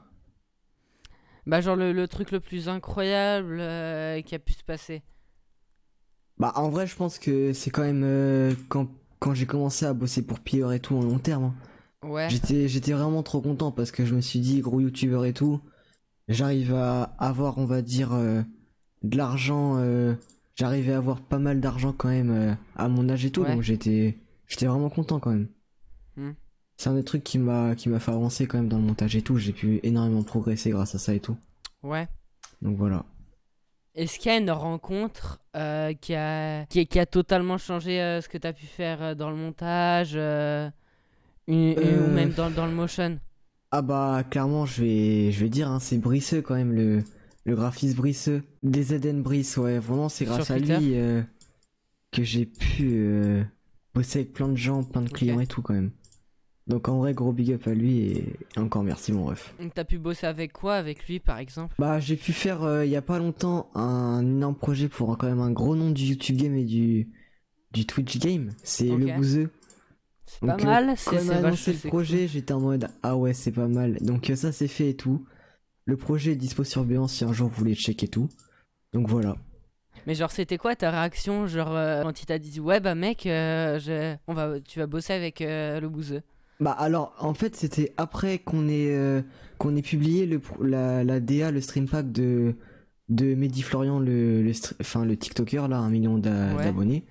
Bah, 1.47 1.61
genre 1.61 1.77
le, 1.77 1.93
le 1.93 2.07
truc 2.07 2.31
le 2.31 2.41
plus 2.41 2.69
incroyable 2.69 3.59
euh, 3.61 4.23
qui 4.23 4.35
a 4.35 4.39
pu 4.39 4.53
se 4.53 4.63
passer. 4.63 5.03
bah 6.39 6.53
en 6.57 6.69
vrai 6.71 6.87
je 6.87 6.97
pense 6.97 7.19
que 7.19 7.53
c'est 7.53 7.71
quand 7.71 7.83
même 7.83 8.03
euh, 8.05 8.55
quand 8.69 8.89
quand 9.19 9.35
j'ai 9.35 9.47
commencé 9.47 9.85
à 9.87 9.93
bosser 9.93 10.23
pour 10.27 10.41
Pire 10.41 10.73
et 10.73 10.81
tout 10.81 10.97
en 10.97 11.03
long 11.03 11.19
terme. 11.19 11.45
hein. 11.45 11.55
Ouais. 12.09 12.29
J'étais 12.31 12.69
j'étais 12.69 12.93
vraiment 12.93 13.23
trop 13.23 13.41
content 13.41 13.71
parce 13.73 13.91
que 13.93 14.05
je 14.05 14.15
me 14.15 14.21
suis 14.21 14.41
dit 14.41 14.61
gros 14.61 14.81
youtubeur 14.81 15.25
et 15.25 15.33
tout, 15.33 15.61
j'arrive 16.29 16.75
à 16.75 17.03
avoir 17.19 17.59
on 17.59 17.65
va 17.67 17.83
dire 17.83 18.13
euh, 18.13 18.43
de 19.03 19.17
l'argent 19.17 19.77
euh, 19.79 20.15
j'arrivais 20.57 20.93
à 20.93 20.97
avoir 20.99 21.21
pas 21.21 21.39
mal 21.39 21.61
d'argent 21.61 21.93
quand 21.93 22.09
même 22.09 22.31
euh, 22.31 22.55
à 22.77 22.89
mon 22.89 23.09
âge 23.09 23.25
et 23.25 23.31
tout 23.31 23.43
Ouais. 23.43 23.53
donc 23.53 23.63
j'étais 23.63 24.19
j'étais 24.49 24.67
vraiment 24.67 24.91
content 24.91 25.21
quand 25.21 25.31
même. 25.31 25.49
Hmm. 26.17 26.33
C'est 26.77 26.91
un 26.91 26.95
des 26.95 27.05
trucs 27.05 27.25
qui 27.25 27.39
m'a 27.39 27.75
qui 27.75 27.89
m'a 27.89 28.01
fait 28.01 28.11
avancer 28.11 28.47
quand 28.47 28.59
même 28.59 28.69
dans 28.69 28.79
le 28.79 28.85
montage 28.85 29.17
et 29.17 29.23
tout, 29.23 29.39
j'ai 29.39 29.53
pu 29.53 29.81
énormément 29.83 30.23
progresser 30.23 30.71
grâce 30.71 30.95
à 30.95 30.99
ça 30.99 31.15
et 31.15 31.21
tout. 31.21 31.37
Ouais. 31.83 32.09
Donc 32.61 32.77
voilà. 32.77 33.05
Est-ce 33.95 34.19
qu'il 34.19 34.33
y 34.33 34.35
a 34.35 34.39
une 34.39 34.51
rencontre 34.51 35.39
euh, 35.55 35.93
qui, 35.93 36.15
a, 36.15 36.65
qui, 36.67 36.81
a- 36.81 36.85
qui 36.87 36.99
a 36.99 37.05
totalement 37.07 37.59
changé 37.59 38.01
euh, 38.01 38.21
ce 38.23 38.29
que 38.29 38.39
t'as 38.39 38.53
pu 38.55 38.65
faire 38.67 39.03
euh, 39.03 39.15
dans 39.15 39.29
le 39.31 39.37
montage 39.37 40.13
euh, 40.15 40.71
une- 41.47 41.79
ou 41.79 42.15
même 42.15 42.31
dans, 42.33 42.51
dans 42.51 42.67
le 42.67 42.73
motion? 42.73 43.19
Ah 43.71 43.83
bah 43.83 44.23
clairement 44.31 44.67
je 44.67 44.83
vais 44.83 45.33
je 45.33 45.41
vais 45.41 45.49
dire 45.49 45.69
hein, 45.71 45.81
c'est 45.81 45.99
Brisseux 45.99 46.43
quand 46.43 46.55
même 46.55 46.73
le 46.73 47.03
le 47.45 47.57
graphiste 47.57 47.97
Brisseux 47.97 48.43
DZN 48.63 49.23
Brice 49.23 49.57
ouais 49.57 49.79
vraiment 49.79 50.09
c'est 50.09 50.27
Sur 50.27 50.35
grâce 50.35 50.51
à 50.51 50.59
Twitter 50.59 50.79
lui 50.79 50.95
que 52.13 52.23
j'ai 52.23 52.47
pu 52.47 53.45
bosser 53.95 54.21
avec 54.21 54.33
plein 54.33 54.49
de 54.49 54.57
gens 54.57 54.83
plein 54.83 55.03
de 55.03 55.11
clients 55.11 55.41
et 55.41 55.47
tout 55.47 55.63
quand 55.63 55.75
même 55.75 55.91
donc 56.69 56.89
en 56.89 56.99
vrai 56.99 57.13
gros 57.13 57.33
big 57.33 57.53
up 57.53 57.67
à 57.67 57.75
lui 57.75 57.99
et, 57.99 58.37
et 58.57 58.59
encore 58.61 58.85
merci 58.85 59.13
mon 59.13 59.25
ref 59.25 59.53
Donc, 59.61 59.75
T'as 59.75 59.85
pu 59.85 59.99
bosser 59.99 60.27
avec 60.27 60.53
quoi 60.53 60.75
avec 60.75 61.07
lui 61.09 61.19
par 61.19 61.39
exemple? 61.39 61.75
Bah 61.79 61.99
j'ai 61.99 62.17
pu 62.17 62.33
faire 62.33 62.63
euh, 62.63 62.85
il 62.85 62.91
y 62.91 62.97
a 62.97 63.03
pas 63.03 63.19
longtemps 63.19 63.71
un 63.75 64.21
énorme 64.23 64.55
projet 64.55 64.89
pour 64.89 65.19
quand 65.19 65.27
même 65.27 65.41
un 65.41 65.51
gros 65.51 65.75
nom 65.75 65.91
du 65.91 66.05
YouTube 66.05 66.37
game 66.37 66.55
et 66.55 66.65
du 66.65 67.11
du 67.73 67.87
Twitch 67.87 68.19
game 68.19 68.51
c'est 68.63 68.89
le 68.89 69.17
bouseux 69.17 69.51
C'est 70.27 70.41
pas 70.41 70.55
euh, 70.55 70.65
mal, 70.65 70.87
Quand 70.87 70.97
c'est 70.97 71.11
on 71.11 71.19
a 71.19 71.23
vachement 71.23 71.47
annoncé 71.49 71.73
le 71.73 71.89
projet, 71.89 72.29
j'étais 72.29 72.53
en 72.53 72.61
mode 72.61 72.89
ah 73.03 73.17
ouais, 73.17 73.35
c'est 73.35 73.53
pas 73.53 73.67
mal. 73.69 73.99
Donc 74.01 74.31
euh, 74.31 74.37
ça 74.37 74.53
c'est 74.53 74.69
fait 74.69 74.91
et 74.91 74.97
tout. 74.97 75.27
Le 75.85 75.97
projet 75.97 76.33
est 76.33 76.37
dispo 76.37 76.63
sur 76.65 76.85
Béance 76.85 77.13
si 77.15 77.25
un 77.25 77.33
jour 77.33 77.49
vous 77.49 77.57
voulez 77.57 77.75
checker 77.75 78.07
tout. 78.09 78.29
Donc 78.93 79.09
voilà. 79.09 79.37
Mais 80.07 80.15
genre 80.15 80.31
c'était 80.31 80.59
quoi 80.59 80.75
ta 80.77 80.91
réaction 80.91 81.47
genre 81.47 81.75
euh, 81.77 82.03
quand 82.03 82.21
il 82.23 82.27
t'a 82.27 82.39
dit 82.39 82.59
ouais 82.61 82.81
bah 82.81 82.95
mec 82.95 83.25
euh, 83.27 83.79
je- 83.79 84.17
on 84.27 84.35
va 84.35 84.61
tu 84.61 84.79
vas 84.79 84.87
bosser 84.87 85.13
avec 85.13 85.41
euh, 85.41 85.81
le 85.81 85.89
bouseux. 85.89 86.23
Bah 86.61 86.73
alors 86.73 87.15
en 87.19 87.35
fait 87.35 87.55
c'était 87.57 87.93
après 87.97 88.39
qu'on 88.39 88.69
ait 88.69 89.23
qu'on 89.59 89.77
ait 89.77 89.83
publié 89.83 90.27
le 90.27 90.41
la, 90.63 91.03
la 91.05 91.21
DA 91.21 91.51
le 91.51 91.61
stream 91.61 91.89
pack 91.89 92.11
de 92.13 92.55
de 93.09 93.35
Mehdi 93.35 93.63
Florian 93.63 93.99
le 93.99 94.43
le 94.43 94.53
enfin 94.81 95.05
le 95.05 95.17
TikToker 95.17 95.69
là 95.69 95.79
un 95.79 95.91
million 95.91 96.15
Ouais. 96.15 96.21
d'abonnés. 96.65 97.05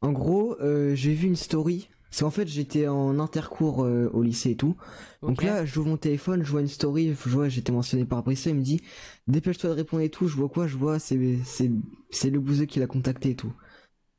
En 0.00 0.12
gros 0.12 0.56
j'ai 0.94 1.14
vu 1.14 1.26
une 1.28 1.36
story. 1.36 1.88
Parce 2.10 2.20
qu'en 2.20 2.30
fait 2.30 2.48
j'étais 2.48 2.88
en 2.88 3.18
intercours 3.18 3.84
euh, 3.84 4.10
au 4.12 4.22
lycée 4.22 4.50
et 4.50 4.56
tout. 4.56 4.76
Donc 5.22 5.42
là, 5.42 5.64
vois 5.64 5.84
mon 5.84 5.96
téléphone, 5.96 6.42
je 6.44 6.50
vois 6.50 6.60
une 6.60 6.68
story, 6.68 7.08
je 7.08 7.28
vois, 7.28 7.48
j'étais 7.48 7.72
mentionné 7.72 8.04
par 8.04 8.22
Brissot, 8.22 8.50
il 8.50 8.56
me 8.56 8.62
dit, 8.62 8.80
dépêche-toi 9.26 9.70
de 9.70 9.74
répondre 9.74 10.02
et 10.02 10.08
tout, 10.08 10.28
je 10.28 10.36
vois 10.36 10.48
quoi, 10.48 10.66
je 10.66 10.76
vois, 10.76 10.98
c'est, 10.98 11.16
le 11.16 12.38
bouseux 12.38 12.66
qui 12.66 12.78
l'a 12.78 12.86
contacté 12.86 13.30
et 13.30 13.34
tout. 13.34 13.52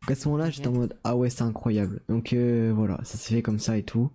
Donc 0.02 0.12
à 0.12 0.16
ce 0.16 0.28
moment-là, 0.28 0.50
j'étais 0.50 0.68
en 0.68 0.74
mode, 0.74 0.98
ah 1.04 1.16
ouais, 1.16 1.30
c'est 1.30 1.44
incroyable. 1.44 2.02
Donc 2.10 2.34
euh, 2.34 2.72
voilà, 2.76 3.00
ça 3.04 3.18
s'est 3.18 3.34
fait 3.34 3.42
comme 3.42 3.60
ça 3.60 3.78
et 3.78 3.84
tout. 3.84 4.12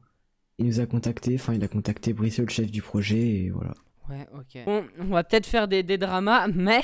Il 0.58 0.66
nous 0.66 0.80
a 0.80 0.87
contacté, 0.87 1.34
enfin, 1.34 1.54
il 1.54 1.64
a 1.64 1.68
contacté 1.68 2.12
Brissot, 2.12 2.42
le 2.42 2.50
chef 2.50 2.70
du 2.70 2.80
projet, 2.80 3.18
et 3.18 3.50
voilà. 3.50 3.75
Ouais, 4.08 4.26
ok. 4.34 4.64
Bon, 4.66 4.84
on 5.00 5.06
va 5.06 5.25
peut-être 5.25 5.46
faire 5.46 5.66
des, 5.66 5.82
des 5.82 5.99
dramas, 5.99 6.46
mais 6.54 6.82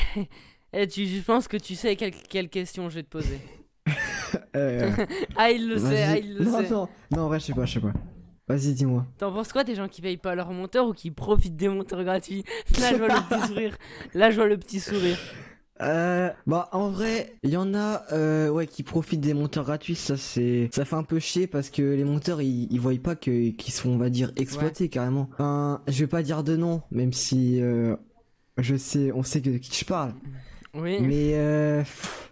tu, 0.88 1.07
je 1.07 1.23
pense 1.23 1.47
que 1.47 1.57
tu 1.57 1.75
sais 1.75 1.95
quelle, 1.95 2.15
quelle 2.15 2.49
question 2.49 2.88
je 2.88 2.97
vais 2.97 3.03
te 3.03 3.11
poser. 3.11 3.38
Euh, 4.57 4.91
Ah, 5.37 5.51
il 5.51 5.69
le 5.69 5.79
sait, 5.79 6.03
ah, 6.03 6.19
il 6.19 6.37
le 6.39 6.45
non, 6.45 6.61
sait. 6.61 6.71
non, 6.71 6.89
non, 7.13 7.23
en 7.23 7.29
vrai, 7.29 7.41
je 7.41 7.47
sais 7.47 7.53
pas, 7.55 7.65
je 7.65 7.75
sais 7.75 7.81
pas. 7.81 7.93
Vas-y, 8.49 8.75
dis-moi. 8.75 9.07
T'en 9.19 9.33
penses 9.33 9.53
quoi 9.53 9.63
des 9.63 9.77
gens 9.77 9.87
qui 9.89 10.03
payent 10.03 10.17
pas 10.17 10.35
leur 10.35 10.51
monteur 10.53 10.87
ou 10.89 10.93
qui 10.93 11.11
profitent 11.13 11.57
des 11.57 11.69
monteurs 11.69 12.03
gratuits? 12.03 12.45
Là, 12.81 12.91
je 12.91 12.97
vois 12.97 13.09
le 13.09 13.15
petit 13.29 13.47
sourire. 13.49 13.77
Là, 14.15 14.31
je 14.31 14.37
vois 14.37 14.47
le 14.49 14.57
petit 14.59 14.81
sourire. 14.81 15.19
Euh, 15.83 16.29
bah 16.47 16.69
en 16.73 16.91
vrai, 16.91 17.37
il 17.43 17.49
y 17.51 17.57
en 17.57 17.73
a 17.75 18.03
euh, 18.13 18.51
ouais 18.51 18.67
qui 18.67 18.83
profitent 18.83 19.23
des 19.23 19.33
monteurs 19.33 19.65
gratuits, 19.65 19.95
ça 19.95 20.19
c'est 20.19 20.69
ça 20.75 20.85
fait 20.85 20.97
un 20.97 21.05
peu 21.05 21.19
chier 21.19 21.47
parce 21.47 21.71
que 21.71 21.81
les 21.81 22.05
monteurs 22.05 22.43
ils, 22.43 22.71
ils 22.71 22.79
voient 22.79 22.93
pas 23.03 23.17
que 23.17 23.49
qu'ils 23.49 23.73
sont 23.73 23.89
on 23.89 23.97
va 23.97 24.11
dire 24.11 24.31
exploités 24.37 24.91
carrément. 24.91 25.31
Enfin, 25.33 25.81
je 25.89 26.01
vais 26.01 26.07
pas 26.07 26.23
dire 26.23 26.45
de 26.45 26.55
nom 26.55 26.83
même 26.91 27.15
si 27.15 27.63
euh, 27.63 27.97
je 28.59 28.77
sais 28.77 29.11
on 29.15 29.23
sait 29.23 29.41
que 29.41 29.49
de 29.49 29.57
qui 29.57 29.73
je 29.75 29.87
parle. 29.87 30.13
Oui. 30.75 30.99
Mais 31.01 31.33
euh, 31.37 31.79
pff, 31.81 32.30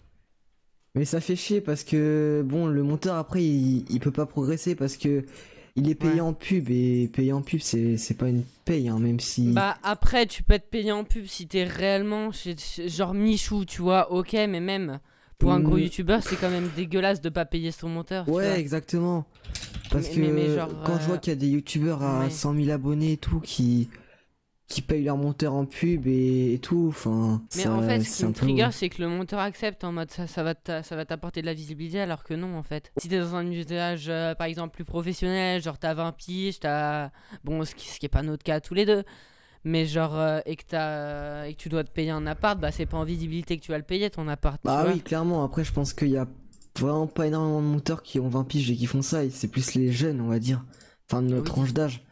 mais 0.98 1.04
ça 1.04 1.20
fait 1.20 1.36
chier 1.36 1.60
parce 1.60 1.84
que 1.84 2.44
bon 2.46 2.66
le 2.66 2.82
monteur 2.82 3.16
après 3.16 3.42
il, 3.42 3.84
il 3.88 4.00
peut 4.00 4.10
pas 4.10 4.26
progresser 4.26 4.74
parce 4.74 4.96
que 4.96 5.24
il 5.76 5.88
est 5.88 5.94
payé 5.94 6.14
Ouais. 6.14 6.20
en 6.20 6.32
pub 6.32 6.70
et 6.70 7.08
payé 7.12 7.32
en 7.32 7.40
pub 7.40 7.60
c'est 7.60 7.96
c'est 7.96 8.14
pas 8.14 8.28
une 8.28 8.42
paye 8.64 8.88
hein, 8.88 8.98
même 8.98 9.20
si 9.20 9.52
Bah, 9.52 9.76
après, 9.84 10.26
tu 10.26 10.42
peux 10.42 10.54
être 10.54 10.68
payé 10.68 10.90
en 10.90 11.04
pub 11.04 11.24
si 11.26 11.46
t'es 11.46 11.62
réellement 11.64 12.30
genre 12.86 13.14
Michou, 13.14 13.64
tu 13.64 13.80
vois, 13.82 14.10
ok, 14.12 14.32
mais 14.32 14.60
même 14.60 14.98
pour 15.38 15.52
un 15.52 15.60
gros 15.60 15.76
Mm. 15.76 15.80
youtubeur, 15.82 16.22
c'est 16.24 16.34
quand 16.34 16.50
même 16.50 16.68
dégueulasse 16.76 17.20
de 17.20 17.28
pas 17.28 17.44
payer 17.44 17.70
son 17.70 17.88
monteur. 17.88 18.24
tu 18.24 18.32
Ouais, 18.32 18.48
vois. 18.48 18.58
exactement. 18.58 19.24
Parce 19.90 20.08
Mais- 20.08 20.14
que 20.16 20.20
mais- 20.20 20.32
mais 20.32 20.54
genre, 20.56 20.68
quand 20.84 20.98
je 20.98 21.06
vois 21.06 21.14
euh, 21.14 21.18
qu'il 21.18 21.32
y 21.32 21.36
a 21.36 21.38
des 21.38 21.46
youtubeurs 21.48 22.02
à 22.02 22.24
ouais. 22.24 22.30
100 22.30 22.54
000 22.54 22.70
abonnés 22.70 23.12
et 23.12 23.16
tout 23.18 23.38
qui 23.38 23.88
qui 24.68 24.82
payent 24.82 25.04
leur 25.04 25.16
monteur 25.16 25.54
en 25.54 25.64
pub 25.64 26.06
et, 26.06 26.52
et 26.52 26.58
tout, 26.58 26.86
enfin. 26.90 27.42
Mais 27.56 27.62
ça- 27.62 27.72
en 27.72 27.80
fait, 27.82 28.00
ce 28.02 28.18
qui 28.18 28.24
me 28.26 28.32
trigger, 28.34 28.68
c'est 28.70 28.90
que 28.90 29.00
le 29.00 29.08
monteur 29.08 29.40
accepte 29.40 29.82
en 29.82 29.92
mode 29.92 30.10
ça, 30.10 30.26
ça 30.26 30.42
va 30.42 30.54
t'apporter 30.54 31.40
de 31.40 31.46
la 31.46 31.54
visibilité, 31.54 32.00
alors 32.00 32.22
que 32.22 32.34
non, 32.34 32.54
en 32.56 32.62
fait. 32.62 32.92
Si 32.98 33.08
t'es 33.08 33.18
dans 33.18 33.34
un 33.34 33.50
usage, 33.50 34.06
euh, 34.08 34.34
par 34.34 34.46
exemple, 34.46 34.74
plus 34.74 34.84
professionnel, 34.84 35.62
genre 35.62 35.78
t'as 35.78 35.94
20 35.94 36.12
piges, 36.12 36.60
t'as. 36.60 37.10
Bon, 37.44 37.64
ce 37.64 37.74
qui, 37.74 37.88
ce 37.88 37.98
qui 37.98 38.06
est 38.06 38.10
pas 38.10 38.22
notre 38.22 38.44
cas 38.44 38.60
tous 38.60 38.74
les 38.74 38.84
deux, 38.84 39.04
mais 39.64 39.86
genre, 39.86 40.14
euh, 40.18 40.40
et, 40.44 40.54
que 40.56 40.64
t'as, 40.68 41.46
et 41.46 41.54
que 41.54 41.58
tu 41.58 41.70
dois 41.70 41.82
te 41.82 41.90
payer 41.90 42.10
un 42.10 42.26
appart, 42.26 42.60
bah 42.60 42.70
c'est 42.70 42.84
pas 42.86 42.98
en 42.98 43.04
visibilité 43.04 43.56
que 43.56 43.62
tu 43.64 43.70
vas 43.72 43.78
le 43.78 43.84
payer 43.84 44.10
ton 44.10 44.28
appart. 44.28 44.60
Bah 44.64 44.84
oui, 44.86 45.00
clairement. 45.00 45.44
Après, 45.44 45.64
je 45.64 45.72
pense 45.72 45.94
qu'il 45.94 46.08
y 46.10 46.18
a 46.18 46.26
vraiment 46.78 47.06
pas 47.06 47.26
énormément 47.26 47.62
de 47.62 47.66
monteurs 47.66 48.02
qui 48.02 48.20
ont 48.20 48.28
20 48.28 48.44
piges 48.44 48.70
et 48.70 48.76
qui 48.76 48.84
font 48.86 49.00
ça, 49.02 49.28
c'est 49.30 49.48
plus 49.48 49.74
les 49.74 49.90
jeunes, 49.92 50.20
on 50.20 50.28
va 50.28 50.38
dire. 50.38 50.62
Enfin, 51.10 51.22
de 51.22 51.28
notre 51.28 51.44
Oui. 51.44 51.46
tranche 51.48 51.72
d'âge. 51.72 52.02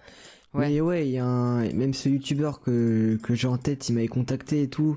Ouais. 0.56 0.68
Mais 0.68 0.80
ouais, 0.80 1.06
il 1.06 1.12
y 1.12 1.18
a 1.18 1.24
un... 1.26 1.70
même 1.72 1.94
ce 1.94 2.08
youtubeur 2.08 2.60
que, 2.60 3.18
que 3.22 3.34
j'ai 3.34 3.48
en 3.48 3.58
tête, 3.58 3.88
il 3.88 3.94
m'avait 3.94 4.08
contacté 4.08 4.62
et 4.62 4.68
tout. 4.68 4.96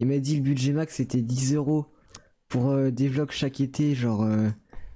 Il 0.00 0.06
m'a 0.06 0.18
dit 0.18 0.36
le 0.36 0.42
budget 0.42 0.72
max 0.72 0.96
c'était 0.96 1.22
10 1.22 1.54
euros 1.54 1.86
pour 2.48 2.70
euh, 2.70 2.90
des 2.90 3.08
vlogs 3.08 3.30
chaque 3.30 3.60
été, 3.60 3.94
genre 3.94 4.22
euh, 4.22 4.48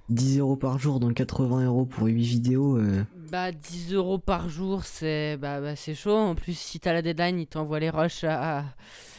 10 0.09 0.39
euros 0.39 0.55
par 0.55 0.79
jour, 0.79 0.99
donc 0.99 1.15
80 1.15 1.65
euros 1.65 1.85
pour 1.85 2.07
8 2.07 2.21
vidéos. 2.23 2.77
euh. 2.77 3.03
Bah 3.31 3.51
10 3.51 3.93
euros 3.93 4.19
par 4.19 4.47
jour, 4.47 4.85
c'est 4.85 5.35
bah, 5.37 5.59
bah, 5.59 5.75
c'est 5.75 5.95
chaud. 5.95 6.15
En 6.15 6.35
plus, 6.35 6.57
si 6.57 6.79
t'as 6.79 6.93
la 6.93 7.01
deadline, 7.01 7.39
il 7.39 7.47
t'envoie 7.47 7.79
les 7.79 7.89
rushs 7.89 8.23
à... 8.23 8.63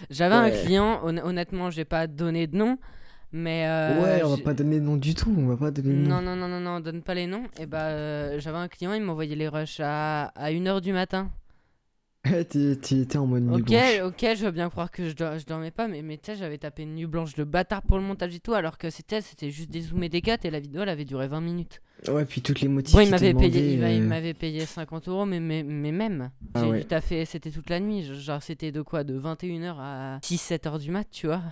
J'avais 0.08 0.34
un 0.34 0.50
client, 0.50 1.00
hon- 1.04 1.18
honnêtement, 1.18 1.70
j'ai 1.70 1.84
pas 1.84 2.06
donné 2.06 2.46
de 2.46 2.56
nom, 2.56 2.78
mais... 3.32 3.66
euh, 3.66 4.02
ouais, 4.02 4.22
on 4.24 4.30
va 4.36 4.42
pas 4.42 4.54
donner 4.54 4.80
de 4.80 4.84
nom 4.84 4.96
du 4.96 5.14
tout, 5.14 5.34
on 5.36 5.46
va 5.46 5.56
pas 5.56 5.70
donner 5.70 5.92
de 5.92 5.98
nom. 5.98 6.20
Non, 6.20 6.22
non, 6.22 6.36
non, 6.36 6.48
non, 6.48 6.60
non, 6.60 6.80
donne 6.80 7.02
pas 7.02 7.14
les 7.14 7.26
noms. 7.26 7.44
Et 7.58 7.66
bah, 7.66 7.86
euh, 7.88 8.38
j'avais 8.40 8.58
un 8.58 8.68
client, 8.68 8.92
il 8.94 9.02
m'envoyait 9.02 9.36
les 9.36 9.48
rushs 9.48 9.80
à, 9.80 10.26
à 10.28 10.50
1h 10.50 10.80
du 10.80 10.92
matin. 10.92 11.30
T'es 12.48 12.76
t'es 12.76 13.16
en 13.18 13.26
mode 13.26 13.42
nuit 13.44 13.62
Ok, 13.62 13.68
blanche. 13.68 14.00
ok, 14.04 14.26
je 14.36 14.44
veux 14.44 14.50
bien 14.50 14.68
croire 14.70 14.90
que 14.90 15.04
je, 15.08 15.10
je 15.10 15.46
dormais 15.46 15.70
pas, 15.70 15.88
mais, 15.88 16.02
mais 16.02 16.16
tu 16.16 16.32
sais, 16.32 16.36
j'avais 16.36 16.58
tapé 16.58 16.82
une 16.82 16.94
nuit 16.94 17.06
blanche 17.06 17.34
de 17.34 17.44
bâtard 17.44 17.82
pour 17.82 17.96
le 17.98 18.02
montage 18.04 18.34
et 18.34 18.40
tout, 18.40 18.54
alors 18.54 18.78
que 18.78 18.90
c'était 18.90 19.20
c'était 19.20 19.50
juste 19.50 19.70
des 19.70 19.80
zooms 19.82 20.02
et 20.02 20.08
des 20.08 20.20
cuts, 20.20 20.30
et 20.42 20.50
la 20.50 20.60
vidéo, 20.60 20.82
elle 20.82 20.88
avait 20.88 21.04
duré 21.04 21.28
20 21.28 21.40
minutes. 21.40 21.80
Ouais, 22.08 22.24
puis 22.24 22.40
toutes 22.42 22.60
les 22.60 22.68
motifs. 22.68 22.94
Bon, 22.94 23.00
il 23.00 23.06
te 23.06 23.10
m'avait 23.10 23.34
payé, 23.34 23.72
il 23.74 23.80
m'a- 23.80 23.92
il 23.92 24.02
euh, 24.02 24.06
m'avait 24.06 24.34
payé 24.34 24.64
50 24.66 25.08
euros, 25.08 25.24
mais, 25.26 25.40
mais, 25.40 25.62
mais 25.64 25.90
même. 25.90 26.30
Ah 26.54 26.62
J'ai 26.62 26.70
ouais. 26.70 26.78
dû 26.80 26.84
taffer, 26.84 27.24
c'était 27.24 27.50
toute 27.50 27.68
la 27.70 27.80
nuit, 27.80 28.04
genre 28.04 28.40
c'était 28.42 28.70
de 28.70 28.82
quoi 28.82 29.02
De 29.02 29.18
21h 29.18 29.74
à 29.80 30.18
6-7h 30.22 30.78
du 30.78 30.90
mat, 30.92 31.06
tu 31.10 31.26
vois. 31.26 31.42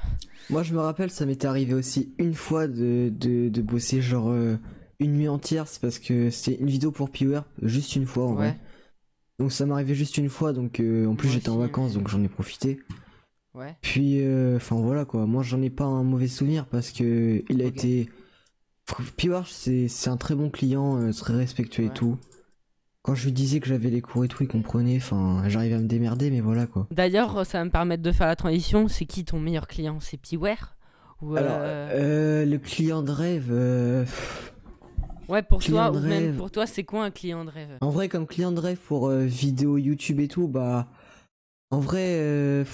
Moi, 0.51 0.63
je 0.63 0.73
me 0.73 0.79
rappelle, 0.79 1.11
ça 1.11 1.27
m'était 1.27 1.49
arrivé 1.49 1.75
aussi 1.75 2.15
une 2.19 2.35
fois 2.35 2.69
de, 2.69 3.11
de, 3.11 3.49
de 3.49 3.63
bosser 3.63 4.01
genre 4.01 4.31
euh, 4.31 4.57
une 5.01 5.15
nuit 5.15 5.27
entière. 5.29 5.67
C'est 5.67 5.81
parce 5.81 5.99
que 5.99 6.31
c'était 6.31 6.61
une 6.63 6.69
vidéo 6.71 6.93
pour 6.93 7.11
Power, 7.11 7.41
juste 7.63 7.97
une 7.97 8.07
fois 8.07 8.27
en 8.27 8.31
Ouais. 8.31 8.35
vrai. 8.37 8.57
Donc 9.39 9.53
ça 9.53 9.67
m'arrivait 9.67 9.95
juste 9.95 10.17
une 10.17 10.31
fois, 10.31 10.53
donc 10.53 10.81
euh, 10.81 11.07
en 11.07 11.15
plus 11.15 11.29
j'étais 11.29 11.51
en 11.51 11.59
vacances, 11.59 11.93
donc 11.95 12.09
j'en 12.09 12.23
ai 12.23 12.29
profité. 12.29 12.81
Ouais. 13.55 13.77
Puis, 13.81 14.21
euh, 14.21 14.57
enfin 14.57 14.77
voilà 14.77 15.05
quoi, 15.05 15.27
moi 15.27 15.43
j'en 15.43 15.61
ai 15.63 15.71
pas 15.71 15.85
un 15.85 16.03
mauvais 16.03 16.29
souvenir 16.29 16.67
parce 16.67 16.91
que 16.91 17.43
il 17.49 17.63
a 17.63 17.65
été. 17.65 18.09
Power, 19.17 19.43
c'est 19.47 19.89
c'est 19.89 20.11
un 20.11 20.17
très 20.17 20.35
bon 20.35 20.49
client, 20.49 21.01
euh, 21.01 21.13
très 21.13 21.35
respectueux 21.35 21.85
et 21.85 21.91
tout. 21.91 22.19
Quand 23.03 23.15
je 23.15 23.25
lui 23.25 23.33
disais 23.33 23.61
que 23.61 23.69
j'avais 23.69 23.91
les 23.91 24.01
cours 24.01 24.25
et 24.25 24.29
tout, 24.29 24.43
il 24.43 24.49
comprenait, 24.49 24.97
enfin 24.97 25.43
j'arrivais 25.49 25.77
à 25.77 25.79
me 25.79 25.87
démerder, 25.87 26.31
mais 26.31 26.41
voilà 26.41 26.67
quoi. 26.67 26.87
D'ailleurs, 26.91 27.47
ça 27.47 27.59
va 27.59 27.65
me 27.65 27.71
permettre 27.71 28.03
de 28.03 28.13
faire 28.13 28.27
la 28.27 28.37
transition. 28.37 28.89
C'est 28.89 29.07
qui 29.07 29.25
ton 29.25 29.39
meilleur 29.39 29.69
client? 29.69 29.99
C'est 30.01 30.17
Piware 30.17 30.77
Ou, 31.23 31.37
Alors, 31.37 31.59
euh, 31.61 32.43
euh, 32.43 32.45
le 32.45 32.59
client 32.59 33.03
de 33.03 33.13
rêve. 33.13 34.07
Ouais, 35.29 35.43
pour 35.43 35.61
client 35.61 35.91
toi, 35.91 36.01
ou 36.01 36.05
même 36.05 36.37
pour 36.37 36.51
toi, 36.51 36.67
c'est 36.67 36.85
quoi 36.85 37.05
un 37.05 37.11
client 37.11 37.45
de 37.45 37.51
rêve? 37.51 37.79
En 37.81 37.91
vrai, 37.91 38.09
comme 38.09 38.27
client 38.27 38.53
de 38.53 38.61
rêve 38.61 38.79
pour 38.79 39.09
euh, 39.09 39.25
vidéo 39.25 39.77
YouTube 39.79 40.21
et 40.21 40.29
tout, 40.29 40.49
bah. 40.49 40.89
En 41.71 41.81
vrai, 41.81 42.15
euh, 42.21 42.65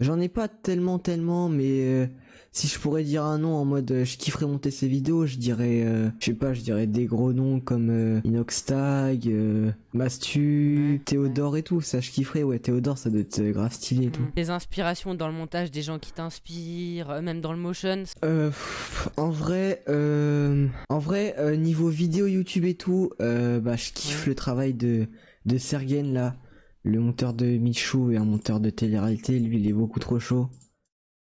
j'en 0.00 0.20
ai 0.20 0.28
pas 0.28 0.46
tellement, 0.46 0.98
tellement, 0.98 1.48
mais 1.48 1.80
euh, 1.84 2.06
si 2.52 2.66
je 2.66 2.78
pourrais 2.80 3.04
dire 3.04 3.24
un 3.24 3.38
nom 3.38 3.54
en 3.54 3.64
mode 3.64 3.90
euh, 3.92 4.04
je 4.04 4.16
kifferais 4.16 4.46
monter 4.46 4.70
ces 4.70 4.88
vidéos, 4.88 5.24
je 5.26 5.36
dirais, 5.36 5.82
euh, 5.84 6.10
je 6.18 6.26
sais 6.26 6.34
pas, 6.34 6.52
je 6.52 6.62
dirais 6.62 6.86
des 6.88 7.06
gros 7.06 7.32
noms 7.32 7.60
comme 7.60 7.90
euh, 7.90 8.20
Inoxtag, 8.24 9.28
euh, 9.28 9.70
Mastu, 9.94 11.00
Théodore 11.04 11.56
et 11.56 11.62
tout. 11.62 11.80
Ça, 11.80 12.00
je 12.00 12.10
kifferais, 12.10 12.42
ouais, 12.42 12.58
Théodore, 12.58 12.98
ça 12.98 13.08
doit 13.10 13.20
être 13.20 13.38
euh, 13.40 13.52
grave 13.52 13.72
stylé 13.72 14.06
et 14.06 14.10
tout. 14.10 14.22
Des 14.36 14.50
inspirations 14.50 15.14
dans 15.14 15.28
le 15.28 15.32
montage, 15.34 15.70
des 15.70 15.82
gens 15.82 15.98
qui 15.98 16.12
t'inspirent, 16.12 17.22
même 17.22 17.40
dans 17.40 17.52
le 17.52 17.58
motion. 17.58 18.02
Euh, 18.24 18.48
pff, 18.48 19.08
en 19.16 19.30
vrai, 19.30 19.82
euh, 19.88 20.66
en 20.88 20.98
vrai, 20.98 21.34
niveau 21.56 21.88
vidéo 21.88 22.26
YouTube 22.26 22.64
et 22.64 22.74
tout, 22.74 23.10
euh, 23.20 23.60
bah, 23.60 23.76
je 23.76 23.92
kiffe 23.92 24.22
Ouais. 24.24 24.30
le 24.30 24.34
travail 24.34 24.74
de, 24.74 25.06
de 25.46 25.56
Sergen 25.58 26.12
là, 26.12 26.36
le 26.82 26.98
monteur 27.00 27.32
de 27.32 27.46
Michou 27.46 28.10
et 28.10 28.16
un 28.16 28.24
monteur 28.24 28.58
de 28.60 28.70
télé-réalité. 28.70 29.38
Lui, 29.38 29.58
il 29.60 29.68
est 29.68 29.72
beaucoup 29.72 30.00
trop 30.00 30.18
chaud. 30.18 30.48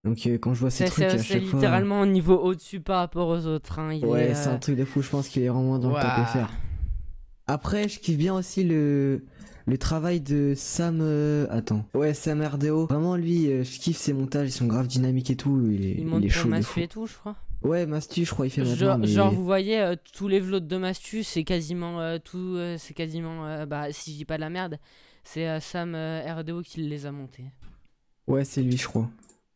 Donc, 0.05 0.25
euh, 0.27 0.37
quand 0.37 0.53
je 0.53 0.61
vois 0.61 0.69
ces 0.71 0.85
C'est 0.85 0.91
trucs 0.91 1.05
à 1.05 1.09
c'est- 1.11 1.17
c'est 1.19 1.23
chaque 1.23 1.43
fois. 1.43 1.59
littéralement 1.59 2.01
au 2.01 2.05
niveau 2.05 2.35
au-dessus 2.37 2.79
par 2.79 2.99
rapport 2.99 3.27
aux 3.27 3.45
autres. 3.45 3.79
hein. 3.79 3.93
Il 3.93 4.05
Ouais, 4.05 4.29
est, 4.29 4.33
c'est 4.33 4.47
un 4.49 4.53
euh, 4.55 4.59
truc 4.59 4.77
de 4.77 4.85
fou. 4.85 5.01
Je 5.01 5.09
pense 5.09 5.27
qu'il 5.27 5.43
est 5.43 5.49
vraiment 5.49 5.77
dans 5.77 5.89
le 5.89 5.95
top. 5.95 6.03
FR. 6.27 6.49
Après, 7.47 7.89
je 7.89 7.99
kiffe 7.99 8.17
bien 8.17 8.33
aussi 8.35 8.63
le, 8.63 9.25
le 9.65 9.77
travail 9.77 10.21
de 10.21 10.53
Sam. 10.55 10.99
euh, 11.01 11.47
Attends. 11.49 11.83
Ouais, 11.93 12.13
Sam 12.13 12.41
RDO. 12.41 12.85
Vraiment, 12.85 13.15
lui, 13.17 13.45
je 13.47 13.79
kiffe 13.79 13.97
ses 13.97 14.13
montages. 14.13 14.47
Ils 14.47 14.51
sont 14.51 14.67
grave 14.67 14.87
dynamiques 14.87 15.31
et 15.31 15.35
tout. 15.35 15.67
Il 15.69 15.85
est, 15.85 15.91
Il 15.91 15.99
il 15.99 16.05
monte 16.05 16.23
est 16.23 16.29
chaud 16.29 16.47
de 16.49 16.79
et 16.81 16.87
tout, 16.87 17.05
je 17.05 17.15
crois. 17.15 17.35
Ouais, 17.61 17.85
Mastu, 17.85 18.23
je 18.23 18.31
crois, 18.31 18.45
il 18.47 18.51
fait. 18.51 18.63
Genre, 18.63 18.97
mais- 18.97 19.07
genre, 19.07 19.33
vous 19.33 19.43
voyez, 19.43 19.81
euh, 19.81 19.95
tous 20.13 20.29
les 20.29 20.39
vlogs 20.39 20.65
de 20.65 20.77
Mastu, 20.77 21.23
c'est 21.23 21.43
quasiment 21.43 21.99
euh, 21.99 22.17
tout. 22.23 22.37
euh, 22.55 22.77
c'est 22.79 22.93
quasiment. 22.93 23.65
bah, 23.67 23.91
si 23.91 24.13
je 24.13 24.17
dis 24.17 24.25
pas 24.25 24.35
de 24.37 24.41
la 24.41 24.49
merde, 24.49 24.77
c'est 25.25 25.59
Sam 25.59 25.93
RDO 25.93 26.61
qui 26.61 26.81
les 26.83 27.05
a 27.05 27.11
montés. 27.11 27.43
Ouais, 28.27 28.45
c'est 28.45 28.61
lui, 28.61 28.77
je 28.77 28.87
crois. 28.87 29.09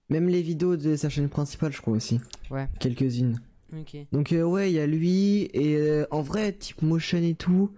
Même 0.09 0.27
les 0.27 0.41
vidéos 0.41 0.75
de 0.75 0.95
sa 0.95 1.09
chaîne 1.09 1.29
principale, 1.29 1.71
je 1.71 1.81
crois 1.81 1.93
aussi. 1.93 2.19
Ouais. 2.51 2.67
Quelques-unes. 2.79 3.39
Ok. 3.75 3.97
Donc, 4.11 4.31
euh, 4.31 4.43
ouais, 4.43 4.71
il 4.71 4.75
y 4.75 4.79
a 4.79 4.85
lui. 4.85 5.49
Et 5.53 5.77
euh, 5.77 6.05
en 6.11 6.21
vrai, 6.21 6.51
type 6.53 6.81
motion 6.81 7.17
et 7.17 7.33
tout, 7.33 7.71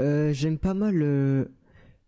euh, 0.00 0.32
j'aime 0.32 0.58
pas 0.58 0.74
mal 0.74 0.94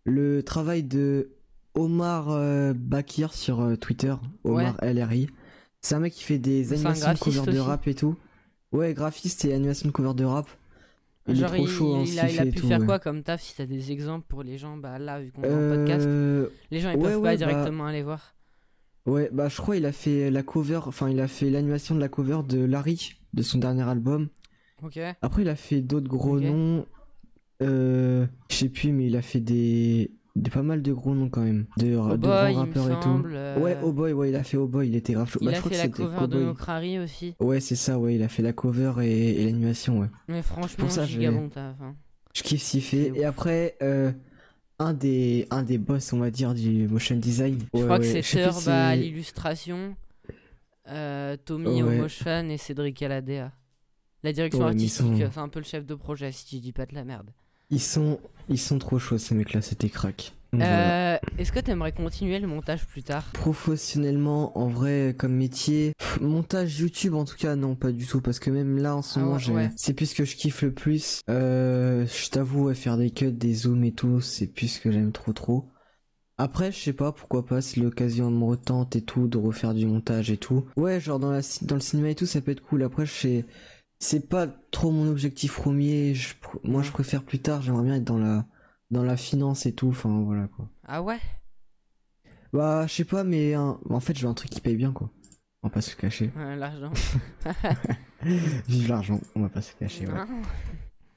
le 0.05 0.43
travail 0.43 0.83
de 0.83 1.33
Omar 1.75 2.75
Bakir 2.75 3.35
sur 3.35 3.77
Twitter. 3.79 4.15
Omar 4.45 4.77
LRI. 4.83 5.29
C'est 5.81 5.95
un 5.95 6.01
mec 6.01 6.13
qui 6.15 6.25
fait 6.25 6.39
des 6.39 6.73
animations 6.73 7.13
de 7.13 7.19
cover 7.19 7.53
de 7.53 7.59
rap 7.59 7.87
et 7.87 7.95
tout. 7.95 8.17
Ouais, 8.73 8.95
graphiste 8.95 9.45
et 9.45 9.55
animation 9.55 9.89
de 9.89 9.93
cover 9.93 10.15
de 10.15 10.25
rap. 10.25 10.49
Il 11.27 11.37
Genre, 11.37 11.55
est 11.55 11.59
trop 11.59 11.67
il, 11.67 11.71
chaud, 11.71 11.95
hein, 11.95 12.05
il 12.07 12.19
a, 12.19 12.31
il 12.31 12.41
a 12.41 12.47
pu 12.47 12.53
tout, 12.53 12.67
faire 12.69 12.81
ouais. 12.81 12.87
quoi 12.87 12.99
comme 12.99 13.23
taf 13.23 13.43
si 13.43 13.55
t'as 13.55 13.67
des 13.67 13.93
exemples 13.93 14.25
pour 14.29 14.43
les 14.43 14.57
gens? 14.57 14.79
Bah 14.79 14.99
là, 14.99 15.21
vu 15.21 15.31
qu'on 15.31 15.43
est 15.43 15.53
en 15.53 15.77
podcast, 15.77 16.09
les 16.71 16.81
gens 16.81 16.91
ils 16.91 16.97
ouais, 16.97 17.03
peuvent 17.03 17.21
pas 17.21 17.21
bah- 17.21 17.37
directement 17.37 17.87
aller 17.87 18.03
voir. 18.03 18.35
Ouais, 19.07 19.31
bah 19.33 19.49
je 19.49 19.57
crois 19.57 19.77
il 19.77 19.87
a 19.87 19.93
fait 19.93 20.31
la 20.31 20.43
cover, 20.43 20.81
enfin 20.87 21.09
il 21.09 21.19
a 21.21 21.29
fait 21.29 21.49
l'animation 21.51 21.95
de 21.95 22.01
la 22.01 22.09
cover 22.09 22.41
de 22.47 22.63
Larry, 22.65 23.15
de 23.35 23.43
son 23.43 23.59
dernier 23.59 23.83
album. 23.89 24.29
Ok. 24.83 24.99
Après 25.23 25.43
il 25.43 25.49
a 25.49 25.57
fait 25.57 25.81
d'autres 25.81 26.09
gros 26.09 26.39
noms. 26.41 26.85
Euh, 27.63 28.27
je 28.51 28.57
sais 28.57 28.69
plus, 28.69 28.93
mais 28.93 29.07
il 29.07 29.17
a 29.17 29.23
fait 29.23 29.41
des, 29.41 30.13
des 30.37 30.51
pas 30.51 30.63
mal 30.63 30.83
de 30.83 30.93
gros 30.93 31.15
noms 31.15 31.29
quand 31.29 31.43
même. 31.43 31.67
De, 31.77 31.97
Oh 31.97 32.11
de 32.13 32.17
boy, 32.19 32.53
grands 32.53 32.61
rappeurs 32.61 32.91
et 32.91 33.01
tout. 33.01 33.23
euh, 33.35 33.59
Ouais, 33.61 33.77
Oh 33.83 33.93
Boy, 33.93 34.13
ouais, 34.13 34.29
il 34.31 34.37
a 34.37 34.45
fait 34.45 34.57
Oh 34.57 34.69
Boy, 34.69 34.87
il 34.89 34.95
était 34.95 35.15
grave 35.15 35.29
chaud. 35.29 35.41
il 35.43 35.47
Bah, 35.47 35.53
je 35.53 35.57
a 35.57 35.61
crois 35.61 35.71
fait 35.73 35.89
que 35.91 36.03
la 36.03 36.07
cover 36.07 36.19
Oh 36.23 36.27
de. 36.29 36.41
Nokrari 36.45 36.99
aussi. 37.01 37.35
Ouais, 37.41 37.59
c'est 37.61 37.75
ça, 37.75 37.99
ouais, 37.99 38.15
il 38.15 38.23
a 38.23 38.29
fait 38.29 38.43
la 38.43 38.53
cover 38.53 38.93
et, 39.03 39.43
et 39.43 39.45
l'animation, 39.47 39.99
ouais. 40.01 40.07
Mais 40.29 40.43
franchement, 40.43 40.89
ça, 40.89 41.05
giga 41.07 41.33
bon 41.33 41.49
taf. 41.49 41.75
hein. 41.81 41.97
Je 42.35 42.43
kiffe 42.45 42.63
s'y 42.63 42.81
fait. 42.81 43.11
C'est 43.13 43.21
Et 43.21 43.25
après, 43.25 43.77
euh, 43.83 44.13
un 44.79 44.93
des, 44.93 45.47
un 45.51 45.63
des 45.63 45.79
boss, 45.79 46.13
on 46.13 46.19
va 46.19 46.31
dire, 46.31 46.55
du 46.55 46.87
motion 46.89 47.17
design. 47.17 47.59
Je 47.75 47.79
Ouais, 47.79 47.85
crois 47.85 47.99
que 47.99 48.05
c'est 48.05 48.23
Turb 48.23 48.53
si 48.55 48.71
à 48.71 48.95
l'illustration, 48.95 49.97
euh, 50.89 51.37
Tommy 51.45 51.83
au 51.83 51.87
Ouais. 51.89 51.97
motion 51.99 52.49
et 52.49 52.57
Cédric 52.59 53.03
à 53.03 53.09
la 53.09 53.21
DA. 53.21 53.53
La 54.23 54.33
direction 54.33 54.67
artistique, 54.67 55.07
sont- 55.07 55.31
c'est 55.33 55.39
un 55.39 55.49
peu 55.49 55.61
le 55.61 55.65
chef 55.65 55.85
de 55.87 55.95
projet 55.95 56.33
si 56.33 56.57
je 56.57 56.63
dis 56.63 56.73
pas 56.73 56.87
de 56.87 56.95
la 56.95 57.05
merde. 57.05 57.31
Ils 57.71 57.81
sont, 57.81 58.19
ils 58.49 58.59
sont 58.59 58.79
trop 58.79 58.99
chauds, 58.99 59.19
ces 59.19 59.35
mecs-là, 59.35 59.61
c'était 59.63 59.89
crack. 59.89 60.33
Voilà. 60.53 61.15
Euh, 61.15 61.19
Est-ce 61.39 61.53
que 61.53 61.61
t'aimerais 61.61 61.93
continuer 61.93 62.39
le 62.39 62.47
montage 62.47 62.87
plus 62.87 63.03
tard? 63.03 63.25
Professionnellement, 63.33 64.57
en 64.59 64.69
vrai, 64.69 65.15
comme 65.17 65.35
métier, 65.35 65.93
pff, 65.99 66.21
montage 66.21 66.81
YouTube, 66.81 67.15
en 67.15 67.25
tout 67.25 67.37
cas, 67.37 67.55
non, 67.55 67.75
pas 67.75 67.93
du 67.93 68.07
tout, 68.07 68.21
parce 68.21 68.39
que 68.39 68.51
même 68.51 68.79
là, 68.79 68.97
en 68.97 69.03
ce 69.03 69.19
Ah 69.19 69.23
moment, 69.23 69.35
ouais, 69.35 69.41
j'ai- 69.41 69.53
ouais. 69.53 69.71
c'est 69.77 69.93
plus 69.95 70.07
ce 70.07 70.15
que 70.15 70.25
je 70.25 70.37
kiffe 70.37 70.63
le 70.63 70.73
plus. 70.73 71.21
Euh, 71.29 72.07
je 72.07 72.31
t'avoue, 72.31 72.73
faire 72.75 72.97
des 72.97 73.11
cuts, 73.11 73.31
des 73.33 73.55
zooms 73.55 73.85
et 73.85 73.93
tout, 73.93 74.21
c'est 74.21 74.47
plus 74.47 74.69
ce 74.69 74.81
que 74.81 74.91
j'aime 74.91 75.13
trop 75.13 75.33
trop. 75.33 75.69
Après, 76.39 76.71
je 76.73 76.79
sais 76.79 76.93
pas, 76.93 77.13
pourquoi 77.13 77.45
pas, 77.45 77.61
si 77.61 77.81
l'occasion 77.81 78.31
me 78.31 78.45
retente 78.45 78.95
et 78.97 79.03
tout, 79.03 79.27
de 79.29 79.37
refaire 79.39 79.75
du 79.75 79.87
montage 79.87 80.31
et 80.31 80.37
tout. 80.37 80.65
Ouais, 80.77 81.01
genre 81.01 81.19
dans, 81.19 81.33
la, 81.33 81.41
dans 81.63 81.75
le 81.75 81.81
cinéma 81.81 82.11
et 82.11 82.15
tout, 82.15 82.27
ça 82.27 82.41
peut 82.41 82.53
être 82.53 82.63
cool. 82.63 82.85
Après, 82.85 83.07
je 83.07 83.13
sais, 83.13 83.45
c'est 83.99 84.29
pas 84.29 84.47
trop 84.71 84.91
mon 84.93 85.09
objectif 85.11 85.55
premier. 85.57 86.15
Je 86.15 86.35
moi, 86.63 86.83
je 86.83 86.93
préfère 86.93 87.25
plus 87.25 87.41
tard, 87.41 87.61
j'aimerais 87.63 87.83
bien 87.85 87.97
être 87.97 88.05
dans 88.05 88.19
la, 88.19 88.47
dans 88.91 89.03
la 89.03 89.17
finance 89.17 89.67
et 89.67 89.75
tout, 89.75 89.89
enfin, 89.89 90.23
voilà 90.25 90.49
quoi. 90.49 90.69
Ah 90.87 91.03
ouais? 91.03 91.19
Bah, 92.53 92.87
je 92.87 92.93
sais 92.95 93.05
pas, 93.05 93.25
mais 93.25 93.55
hein, 93.55 93.79
en 93.91 94.01
fait, 94.01 94.17
je 94.17 94.23
veux 94.25 94.31
un 94.31 94.35
truc 94.35 94.51
qui 94.51 94.61
paye 94.61 94.77
bien, 94.77 94.93
quoi. 94.93 95.11
On 95.63 95.69
va 95.69 95.75
pas 95.75 95.81
se 95.81 95.91
le 95.91 95.97
cacher. 96.01 96.31
L'argent. 96.37 96.93
Vive 98.23 98.89
l'argent, 98.89 99.21
on 99.35 99.43
va 99.43 99.49
pas 99.49 99.61
se 99.63 99.73
le 99.75 99.79
cacher, 99.81 100.07
ouais. 100.07 100.13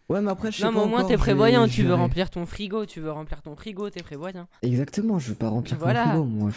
Ouais, 0.09 0.21
mais 0.21 0.31
après, 0.31 0.51
je 0.51 0.57
sais 0.57 0.63
non, 0.65 0.71
pas 0.71 0.79
mais 0.79 0.83
au 0.85 0.87
moins 0.89 1.03
t'es 1.05 1.15
prévoyant, 1.17 1.67
tu 1.67 1.83
veux 1.83 1.93
remplir 1.93 2.29
ton 2.29 2.45
frigo, 2.45 2.85
tu 2.85 2.99
veux 2.99 3.11
remplir 3.11 3.41
ton 3.41 3.55
frigo, 3.55 3.89
t'es 3.89 4.03
prévoyant. 4.03 4.47
Exactement, 4.61 5.19
je 5.19 5.29
veux 5.29 5.35
pas 5.35 5.49
remplir 5.49 5.77
Voilà. 5.77 6.05
mon 6.05 6.11
frigo, 6.11 6.25
moi. 6.25 6.51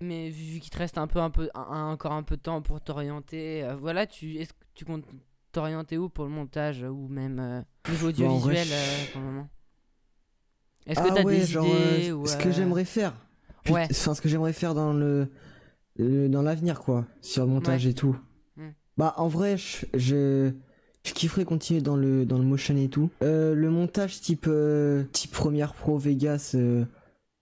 Mais 0.00 0.30
vu 0.30 0.58
qu'il 0.60 0.70
te 0.70 0.78
reste 0.78 0.98
un 0.98 1.06
peu, 1.06 1.20
un 1.20 1.30
peu, 1.30 1.50
un- 1.54 1.90
encore 1.92 2.12
un 2.12 2.22
peu 2.22 2.36
de 2.36 2.42
temps 2.42 2.62
pour 2.62 2.80
t'orienter, 2.80 3.62
euh, 3.64 3.76
voilà, 3.76 4.06
tu, 4.06 4.36
est-ce 4.36 4.52
que 4.52 4.58
tu 4.74 4.84
comptes 4.84 5.04
t'orienter 5.52 5.98
où 5.98 6.08
pour 6.08 6.24
le 6.24 6.30
montage 6.30 6.82
ou 6.82 7.08
même 7.08 7.38
euh, 7.38 7.62
niveau 7.90 8.06
Bah, 8.08 8.12
vrai, 8.12 8.26
audiovisuel 8.26 8.68
euh, 8.72 9.06
pour 9.06 9.20
le 9.20 9.26
moment? 9.26 9.48
Est-ce 10.86 11.00
ah 11.00 11.08
que 11.08 11.14
t'as 11.14 11.22
ouais, 11.22 11.38
des 11.40 11.46
genre, 11.46 11.66
idées 11.66 12.10
euh, 12.10 12.14
ou, 12.14 12.26
ce 12.26 12.36
que 12.36 12.48
euh, 12.48 12.52
j'aimerais 12.52 12.84
faire. 12.84 13.14
Ouais. 13.70 13.86
Enfin, 13.90 14.14
ce 14.14 14.20
que 14.20 14.28
j'aimerais 14.28 14.52
faire 14.52 14.74
dans 14.74 14.92
le, 14.92 15.28
le- 15.96 16.28
dans 16.28 16.42
l'avenir, 16.42 16.80
quoi. 16.80 17.06
Sur 17.22 17.44
le 17.46 17.50
montage 17.50 17.84
Ouais. 17.84 17.90
et 17.92 17.94
tout. 17.94 18.16
Hmm. 18.56 18.70
Bah, 18.98 19.14
en 19.16 19.28
vrai, 19.28 19.56
je, 19.56 19.86
je, 19.94 20.50
je 21.04 21.12
kifferais 21.14 21.44
continuer 21.44 21.80
dans 21.80 21.96
le, 21.96 22.26
dans 22.26 22.38
le 22.38 22.44
motion 22.44 22.76
et 22.76 22.88
tout. 22.88 23.10
Euh, 23.22 23.54
le 23.54 23.70
montage 23.70 24.20
type, 24.20 24.44
euh, 24.46 25.04
type 25.12 25.32
Premiere 25.32 25.72
Pro 25.74 25.96
Vegas, 25.96 26.52
euh, 26.54 26.84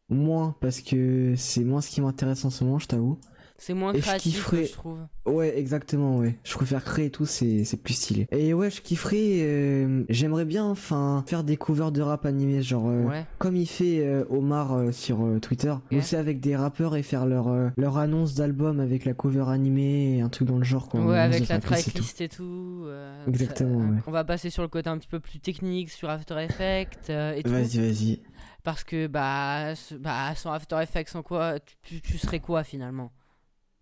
moins, 0.09 0.55
parce 0.61 0.81
que 0.81 1.35
c'est 1.37 1.65
moins 1.65 1.81
ce 1.81 1.91
qui 1.91 2.01
m'intéresse 2.01 2.45
en 2.45 2.51
ce 2.51 2.63
moment, 2.63 2.79
je 2.79 2.87
t'avoue. 2.87 3.19
C'est 3.65 3.75
moins 3.75 3.93
Et 3.93 3.99
je 3.99 4.03
créatif, 4.03 4.35
kifferais- 4.35 4.67
je 4.67 4.73
trouve. 4.73 4.99
Ouais, 5.25 5.57
exactement, 5.57 6.19
ouais. 6.19 6.37
Je 6.43 6.53
préfère 6.55 6.83
créer 6.83 7.07
et 7.07 7.11
tout, 7.11 7.27
c'est 7.27 7.63
c'est 7.63 7.77
plus 7.77 7.95
stylé. 7.95 8.27
Et 8.33 8.53
ouais, 8.55 8.73
je 8.73 8.81
kifferais, 8.81 9.37
euh, 9.43 10.03
j'aimerais 10.09 10.45
bien, 10.45 10.65
enfin, 10.65 11.23
faire 11.29 11.45
des 11.45 11.57
covers 11.57 11.93
de 11.93 12.03
rap 12.03 12.27
animés, 12.27 12.61
genre, 12.63 12.89
euh, 12.89 13.05
Ouais. 13.05 13.25
comme 13.39 13.55
il 13.55 13.67
fait 13.69 14.01
euh, 14.05 14.25
Omar 14.31 14.93
sur 14.93 15.21
Twitter, 15.41 15.73
bosser 15.93 16.17
avec 16.17 16.41
des 16.41 16.57
rappeurs 16.57 16.97
et 16.97 17.05
faire 17.05 17.25
leur, 17.25 17.49
leur 17.77 17.99
annonce 17.99 18.35
d'album 18.35 18.81
avec 18.81 19.05
la 19.05 19.15
cover 19.15 19.45
animée 19.47 20.17
et 20.17 20.21
un 20.23 20.29
truc 20.29 20.49
dans 20.49 20.59
le 20.59 20.65
genre, 20.65 20.89
quoi. 20.89 21.01
Ouais, 21.01 21.19
avec 21.21 21.47
la 21.47 21.61
tracklist 21.61 22.21
et 22.21 22.29
tout. 22.29 22.85
Exactement, 23.29 23.79
ça- 23.81 23.87
ouais. 23.95 24.01
On 24.09 24.11
va 24.11 24.25
passer 24.25 24.51
sur 24.51 24.63
le 24.65 24.69
côté 24.69 24.91
un 24.91 24.99
petit 24.99 25.07
peu 25.07 25.21
plus 25.21 25.39
technique, 25.39 25.91
sur 25.91 26.11
After 26.11 26.35
Effects 26.43 27.11
et 27.11 27.43
tout. 27.45 27.51
Vas-y, 27.53 27.79
vas-y. 27.79 28.21
Parce 28.65 28.83
que, 28.83 29.07
bah, 29.07 29.75
bah, 30.01 30.35
sans 30.35 30.51
After 30.51 30.79
Effects, 30.83 31.11
sans 31.11 31.23
quoi, 31.23 31.61
tu 31.83 32.19
serais 32.19 32.41
quoi 32.41 32.65
finalement? 32.65 33.13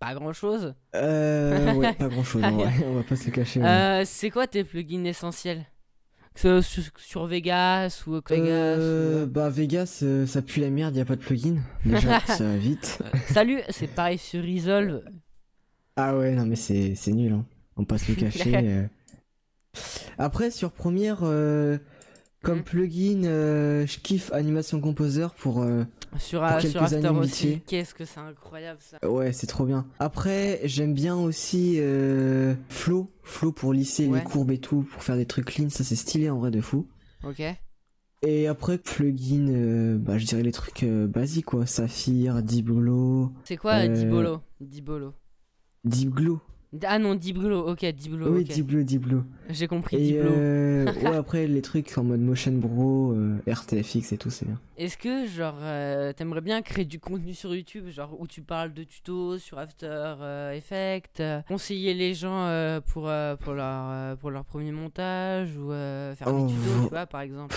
Pas 0.01 0.13
grand 0.15 0.33
chose. 0.33 0.73
Euh, 0.95 1.73
ouais, 1.75 1.93
pas 1.93 2.07
grand 2.09 2.23
chose, 2.23 2.41
vrai. 2.51 2.73
on 2.85 2.95
va 2.95 3.03
pas 3.03 3.15
se 3.15 3.27
le 3.27 3.31
cacher. 3.31 3.61
ouais. 3.61 3.67
Euh, 3.67 4.03
c'est 4.03 4.29
quoi 4.31 4.47
tes 4.47 4.63
plugins 4.65 5.05
essentiels? 5.05 5.63
Sur, 6.33 6.63
sur 6.97 7.25
Vegas 7.27 8.03
ou 8.07 8.13
Vegas 8.13 8.31
Euh, 8.31 9.25
ou- 9.25 9.27
bah 9.27 9.49
Vegas, 9.49 9.99
euh, 10.01 10.25
ça 10.25 10.41
pue 10.41 10.59
la 10.61 10.69
merde, 10.71 10.95
y 10.95 11.01
a 11.01 11.05
pas 11.05 11.15
de 11.17 11.21
plugin. 11.21 11.57
Déjà, 11.85 12.19
ça 12.25 12.43
va 12.45 12.57
vite. 12.57 12.99
Salut, 13.27 13.59
c'est 13.69 13.87
pareil 13.93 14.17
sur 14.17 14.41
Resolve. 14.43 15.03
Ah 15.97 16.17
ouais, 16.17 16.31
non 16.31 16.45
mais 16.47 16.55
c'est 16.55 16.95
c'est 16.95 17.11
nul, 17.11 17.33
hein. 17.33 17.45
on 17.77 17.85
passe 17.85 18.07
le 18.09 18.15
cacher. 18.21 18.53
euh. 18.57 18.87
Après 20.17 20.49
sur 20.51 20.71
Premiere, 20.71 21.19
euh, 21.23 21.77
comme 22.43 22.57
Mhm. 22.59 22.63
plugin, 22.63 23.23
euh, 23.25 23.85
je 23.87 23.99
kiffe 23.99 24.31
Animation 24.33 24.79
Composer 24.81 25.27
pour. 25.37 25.61
euh, 25.61 25.83
Sur, 26.17 26.39
Pour 26.41 26.49
euh, 26.49 26.59
sur 26.59 26.71
quelques 26.73 26.93
After 26.93 27.07
années 27.07 27.19
aussi. 27.19 27.47
métier. 27.47 27.63
Qu'est-ce 27.67 27.93
que 27.93 28.03
c'est 28.05 28.19
incroyable 28.19 28.79
ça. 28.81 28.97
Ouais, 29.09 29.31
c'est 29.31 29.47
trop 29.47 29.65
bien. 29.65 29.87
Après, 29.99 30.59
j'aime 30.65 30.93
bien 30.93 31.15
aussi 31.15 31.75
euh, 31.79 32.53
Flow, 32.69 33.09
Flow 33.23 33.51
pour 33.53 33.71
lisser 33.73 34.07
Ouais. 34.07 34.19
les 34.19 34.23
courbes 34.25 34.51
et 34.51 34.57
tout, 34.57 34.81
pour 34.91 35.03
faire 35.03 35.15
des 35.15 35.25
trucs 35.25 35.45
clean, 35.45 35.69
ça 35.69 35.83
c'est 35.85 35.95
stylé 35.95 36.29
en 36.29 36.39
vrai 36.39 36.51
de 36.51 36.59
fou. 36.61 36.87
Ok. 37.23 37.41
Et 38.23 38.47
après 38.47 38.77
plugin, 38.77 39.95
bah 39.97 40.17
je 40.17 40.25
dirais 40.25 40.43
les 40.43 40.51
trucs 40.51 40.83
basiques 40.85 41.45
quoi, 41.45 41.65
Saphir, 41.65 42.43
Diblo, 42.43 43.31
C'est 43.45 43.57
quoi 43.57 43.87
Dibolo? 43.87 44.41
Dibolo. 44.59 45.13
Dibglo. 45.85 46.41
Ah 46.87 46.99
non, 46.99 47.15
Diblo, 47.15 47.67
ok, 47.69 47.85
Diblo. 47.93 48.33
oui, 48.33 48.41
ok. 48.41 48.53
Diblo, 48.53 48.83
Diblo. 48.83 49.23
J'ai 49.49 49.67
compris 49.67 49.97
Et 49.97 50.13
Diblo. 50.13 50.29
euh, 50.31 50.85
ouais, 51.01 51.15
après 51.17 51.45
les 51.45 51.61
trucs 51.61 51.97
en 51.97 52.03
mode 52.05 52.21
Motion 52.21 52.53
Bro, 52.53 53.11
euh, 53.11 53.39
RTFX 53.45 54.13
et 54.13 54.17
tout, 54.17 54.29
c'est 54.29 54.45
bien. 54.45 54.57
Est-ce 54.77 54.97
que, 54.97 55.27
genre, 55.27 55.57
euh, 55.59 56.13
t'aimerais 56.13 56.39
bien 56.39 56.61
créer 56.61 56.85
du 56.85 56.97
contenu 56.99 57.33
sur 57.33 57.53
YouTube, 57.53 57.89
genre 57.89 58.15
où 58.19 58.25
tu 58.25 58.41
parles 58.41 58.73
de 58.73 58.83
tutos 58.85 59.37
sur 59.37 59.59
After 59.59 60.15
Effects, 60.55 61.21
conseiller 61.47 61.93
les 61.93 62.13
gens 62.13 62.47
pour, 62.87 63.11
pour, 63.41 63.53
leur, 63.53 64.17
pour 64.17 64.31
leur 64.31 64.45
premier 64.45 64.71
montage 64.71 65.49
ou 65.57 65.69
faire 65.71 66.33
des 66.33 66.53
tutos, 66.53 66.83
tu 66.83 66.89
vois, 66.89 67.05
par 67.05 67.19
exemple? 67.21 67.53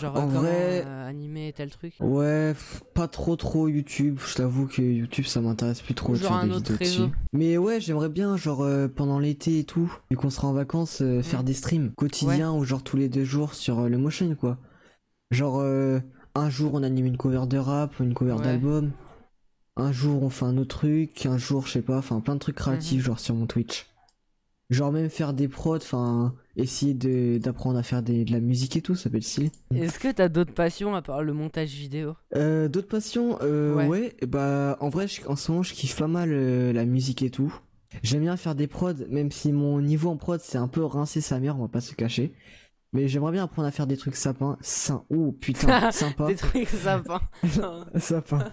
Genre, 0.00 0.14
en 0.16 0.26
comment 0.26 0.40
vrai- 0.42 0.84
animer 1.06 1.52
tel 1.54 1.70
truc? 1.70 1.94
Ouais, 2.00 2.54
pas 2.94 3.08
trop 3.08 3.36
trop 3.36 3.68
YouTube. 3.68 4.18
Je 4.26 4.34
t'avoue 4.34 4.66
que 4.66 4.80
YouTube 4.80 5.26
ça 5.26 5.40
m'intéresse 5.40 5.82
plus 5.82 5.94
trop 5.94 6.12
de 6.14 6.18
genre 6.18 6.28
faire 6.30 6.38
un 6.38 6.46
des 6.46 6.54
autre 6.56 6.72
vidéos 6.72 6.78
réseau. 6.78 7.06
dessus. 7.08 7.16
Mais 7.34 7.58
ouais, 7.58 7.78
j'aimerais 7.80 8.08
bien 8.08 8.36
genre 8.42 8.62
euh, 8.62 8.88
pendant 8.88 9.18
l'été 9.18 9.58
et 9.60 9.64
tout, 9.64 9.92
vu 10.10 10.16
qu'on 10.16 10.30
sera 10.30 10.48
en 10.48 10.52
vacances, 10.52 11.00
euh, 11.02 11.22
faire 11.22 11.42
Mm. 11.42 11.44
des 11.46 11.54
streams 11.54 11.92
quotidiens 11.94 12.52
ou 12.52 12.64
genre 12.64 12.82
tous 12.82 12.96
les 12.96 13.08
deux 13.08 13.24
jours 13.24 13.54
sur 13.54 13.80
euh, 13.80 13.88
le 13.88 13.98
motion 13.98 14.34
quoi. 14.34 14.58
Genre 15.30 15.62
un 16.34 16.50
jour 16.50 16.74
on 16.74 16.82
anime 16.82 17.06
une 17.06 17.16
cover 17.16 17.46
de 17.48 17.58
rap, 17.58 17.98
une 18.00 18.14
cover 18.14 18.32
Ouais. 18.34 18.42
d'album. 18.42 18.92
Un 19.76 19.92
jour 19.92 20.22
on 20.22 20.28
fait 20.28 20.44
un 20.44 20.58
autre 20.58 20.76
truc, 20.78 21.24
un 21.26 21.38
jour 21.38 21.66
je 21.66 21.72
sais 21.72 21.82
pas, 21.82 21.96
enfin 21.98 22.20
plein 22.20 22.34
de 22.34 22.40
trucs 22.40 22.56
créatifs 22.56 22.98
Mhm. 23.00 23.04
genre 23.06 23.20
sur 23.20 23.34
mon 23.34 23.46
Twitch. 23.46 23.86
Genre 24.70 24.92
même 24.92 25.10
faire 25.10 25.32
des 25.34 25.48
prods, 25.48 25.76
enfin 25.76 26.34
essayer 26.56 26.94
d'apprendre 27.38 27.78
à 27.78 27.82
faire 27.82 28.02
des, 28.02 28.24
de 28.24 28.32
la 28.32 28.40
musique 28.40 28.76
et 28.76 28.80
tout, 28.82 28.94
ça 28.94 29.08
peut 29.10 29.16
être 29.18 29.22
stylé. 29.24 29.50
Est-ce 29.74 29.98
que 29.98 30.10
t'as 30.12 30.28
d'autres 30.28 30.52
passions 30.54 30.94
à 30.94 31.00
part 31.02 31.22
le 31.22 31.32
montage 31.34 31.70
vidéo? 31.70 32.14
Euh, 32.36 32.68
D'autres 32.68 32.88
passions, 32.88 33.38
euh, 33.42 33.74
Ouais. 33.74 33.86
ouais. 33.88 34.16
bah 34.26 34.76
en 34.80 34.88
vrai, 34.90 35.08
je- 35.08 35.26
en 35.26 35.36
ce 35.36 35.50
moment, 35.50 35.62
je 35.62 35.72
kiffe 35.74 35.96
pas 35.98 36.08
mal 36.08 36.30
la 36.72 36.84
musique 36.86 37.22
et 37.22 37.30
tout. 37.30 37.54
J'aime 38.02 38.22
bien 38.22 38.36
faire 38.36 38.54
des 38.54 38.66
prods, 38.66 38.94
même 39.10 39.30
si 39.30 39.52
mon 39.52 39.80
niveau 39.80 40.10
en 40.10 40.16
prod 40.16 40.40
c'est 40.40 40.58
un 40.58 40.68
peu 40.68 40.84
rincé 40.84 41.20
sa 41.20 41.38
mère, 41.40 41.56
on 41.58 41.62
va 41.62 41.68
pas 41.68 41.80
se 41.80 41.94
cacher. 41.94 42.32
Mais 42.94 43.08
j'aimerais 43.08 43.32
bien 43.32 43.44
apprendre 43.44 43.66
à 43.68 43.70
faire 43.70 43.86
des 43.86 43.96
trucs 43.96 44.16
sapins. 44.16 44.58
Oh 45.10 45.32
putain, 45.32 45.90
sympa, 45.92 46.26
Des 46.26 46.36
trucs 46.36 46.68
sympas. 46.68 47.22
sympa. 47.98 48.52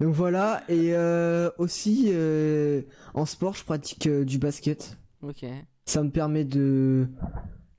Donc 0.00 0.14
voilà, 0.14 0.62
et 0.68 0.94
euh, 0.94 1.50
aussi 1.58 2.06
euh, 2.10 2.82
en 3.14 3.26
sport, 3.26 3.54
je 3.54 3.64
pratique 3.64 4.06
euh, 4.06 4.24
du 4.24 4.38
basket. 4.38 4.96
ok. 5.22 5.44
Ça 5.86 6.02
me 6.02 6.10
permet 6.10 6.44
de, 6.44 7.08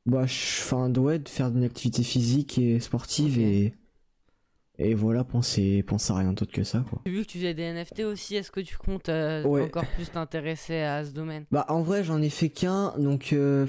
bah, 0.05 0.25
je- 0.25 0.61
enfin, 0.61 0.93
ouais, 0.93 1.19
de 1.19 1.27
faire 1.29 1.47
une 1.47 1.63
activité 1.63 2.03
physique 2.03 2.57
et 2.57 2.79
sportive 2.79 3.39
et 3.39 3.73
et 4.79 4.93
voilà, 4.93 5.23
penser, 5.23 5.83
penser 5.83 6.11
à 6.13 6.17
rien 6.17 6.33
d'autre 6.33 6.51
que 6.51 6.63
ça, 6.63 6.83
quoi. 6.89 7.01
Vu 7.05 7.21
que 7.21 7.27
tu 7.27 7.37
faisais 7.37 7.53
des 7.53 7.63
NFT 7.63 8.01
aussi, 8.05 8.35
est-ce 8.35 8.51
que 8.51 8.59
tu 8.59 8.77
comptes 8.77 9.09
euh, 9.09 9.43
Ouais. 9.43 9.61
encore 9.63 9.85
plus 9.95 10.09
t'intéresser 10.11 10.81
à 10.81 11.05
ce 11.05 11.11
domaine? 11.11 11.45
Bah 11.51 11.65
en 11.69 11.81
vrai 11.81 12.03
j'en 12.03 12.21
ai 12.21 12.29
fait 12.29 12.49
qu'un 12.49 12.93
donc 12.97 13.29
euh, 13.33 13.65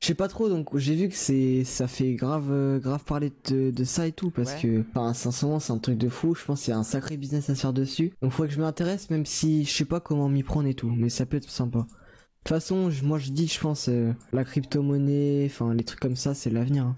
je 0.00 0.06
sais 0.06 0.14
pas 0.14 0.28
trop 0.28 0.48
donc 0.48 0.76
j'ai 0.76 0.94
vu 0.94 1.08
que 1.08 1.14
c'est 1.14 1.64
ça 1.64 1.88
fait 1.88 2.14
grave 2.14 2.48
euh, 2.50 2.78
grave 2.78 3.04
parler 3.04 3.32
de, 3.50 3.70
de 3.70 3.84
ça 3.84 4.06
et 4.06 4.12
tout 4.12 4.30
parce 4.30 4.54
Ouais. 4.54 4.60
que 4.62 4.84
enfin 4.90 5.12
sincèrement 5.14 5.58
c'est 5.60 5.72
un 5.72 5.78
truc 5.78 5.98
de 5.98 6.08
fou 6.08 6.34
je 6.34 6.44
pense 6.44 6.62
qu'il 6.62 6.70
y 6.70 6.74
a 6.74 6.78
un 6.78 6.82
sacré 6.84 7.16
business 7.16 7.50
à 7.50 7.54
se 7.54 7.60
faire 7.60 7.72
dessus 7.72 8.12
donc 8.22 8.32
faudrait 8.32 8.48
que 8.48 8.54
je 8.54 8.60
m'intéresse 8.60 9.10
même 9.10 9.26
si 9.26 9.64
je 9.64 9.70
sais 9.72 9.84
pas 9.84 10.00
comment 10.00 10.28
m'y 10.28 10.42
prendre 10.42 10.68
et 10.68 10.74
tout 10.74 10.90
mais 10.90 11.08
ça 11.08 11.26
peut 11.26 11.36
être 11.38 11.50
sympa. 11.50 11.80
De 11.80 11.84
toute 11.84 12.48
façon 12.48 12.90
moi 13.02 13.18
je 13.18 13.30
dis 13.32 13.48
je 13.48 13.58
pense 13.60 13.88
euh, 13.88 14.12
la 14.32 14.44
crypto-monnaie 14.44 15.44
enfin 15.50 15.74
les 15.74 15.84
trucs 15.84 16.00
comme 16.00 16.16
ça 16.16 16.34
c'est 16.34 16.50
l'avenir. 16.50 16.84
hein. 16.84 16.96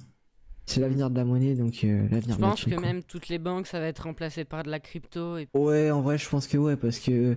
C'est 0.68 0.81
l'avenir 0.81 1.09
de 1.11 1.16
la 1.16 1.24
monnaie 1.24 1.54
donc 1.54 1.83
euh, 1.85 2.02
l'avenir 2.11 2.37
Je 2.37 2.37
de 2.37 2.42
la 2.42 2.48
pense 2.50 2.61
thune, 2.61 2.74
que 2.74 2.78
quoi. 2.78 2.87
même 2.87 3.02
toutes 3.02 3.28
les 3.28 3.38
banques, 3.38 3.66
ça 3.66 3.81
va 3.81 3.87
être 3.87 4.00
remplacé 4.04 4.44
par 4.44 4.62
de 4.64 4.70
la 4.70 4.81
crypto. 4.81 5.38
Et... 5.38 5.48
Ouais, 5.54 5.90
en 5.90 6.02
vrai, 6.02 6.18
je 6.18 6.28
pense 6.28 6.46
que 6.46 6.59
ouais, 6.59 6.76
parce 6.76 6.98
que 6.98 7.37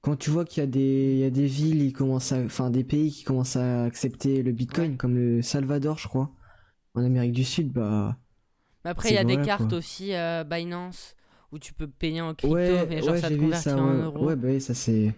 quand 0.00 0.16
tu 0.16 0.30
vois 0.30 0.44
qu'il 0.46 0.62
y 0.62 0.64
a 0.64 0.66
des, 0.66 1.12
il 1.14 1.18
y 1.18 1.24
a 1.24 1.30
des 1.30 1.44
villes, 1.46 1.82
ils 1.82 1.92
commencent 1.92 2.32
à, 2.32 2.40
enfin 2.42 2.70
des 2.70 2.84
pays 2.84 3.10
qui 3.10 3.22
commencent 3.24 3.56
à 3.56 3.84
accepter 3.84 4.42
le 4.42 4.52
Bitcoin, 4.52 4.92
Ouais. 4.92 4.96
comme 4.96 5.14
le 5.14 5.42
Salvador, 5.42 5.98
je 5.98 6.08
crois, 6.08 6.30
en 6.94 7.04
Amérique 7.04 7.32
du 7.32 7.44
Sud, 7.44 7.70
bah 7.70 8.16
Mais 8.84 8.90
après, 8.92 9.10
il 9.10 9.14
y 9.14 9.18
a 9.18 9.24
des 9.24 9.40
cartes 9.42 9.68
quoi. 9.68 9.78
aussi 9.78 10.14
euh, 10.14 10.42
Binance 10.44 11.14
où 11.52 11.58
tu 11.58 11.74
peux 11.74 11.86
payer 11.88 12.22
en 12.22 12.34
crypto, 12.34 12.54
ouais, 12.54 12.86
mais 12.88 13.02
genre 13.02 13.10
ouais, 13.12 13.20
ça 13.20 13.28
te 13.28 13.34
convertit 13.34 13.62
ça, 13.64 13.76
en 13.76 13.92
euros. 13.92 14.24
Ouais, 14.24 14.36
bah 14.36 14.48
oui, 14.52 14.60
ça 14.60 14.72
c'est, 14.72 15.12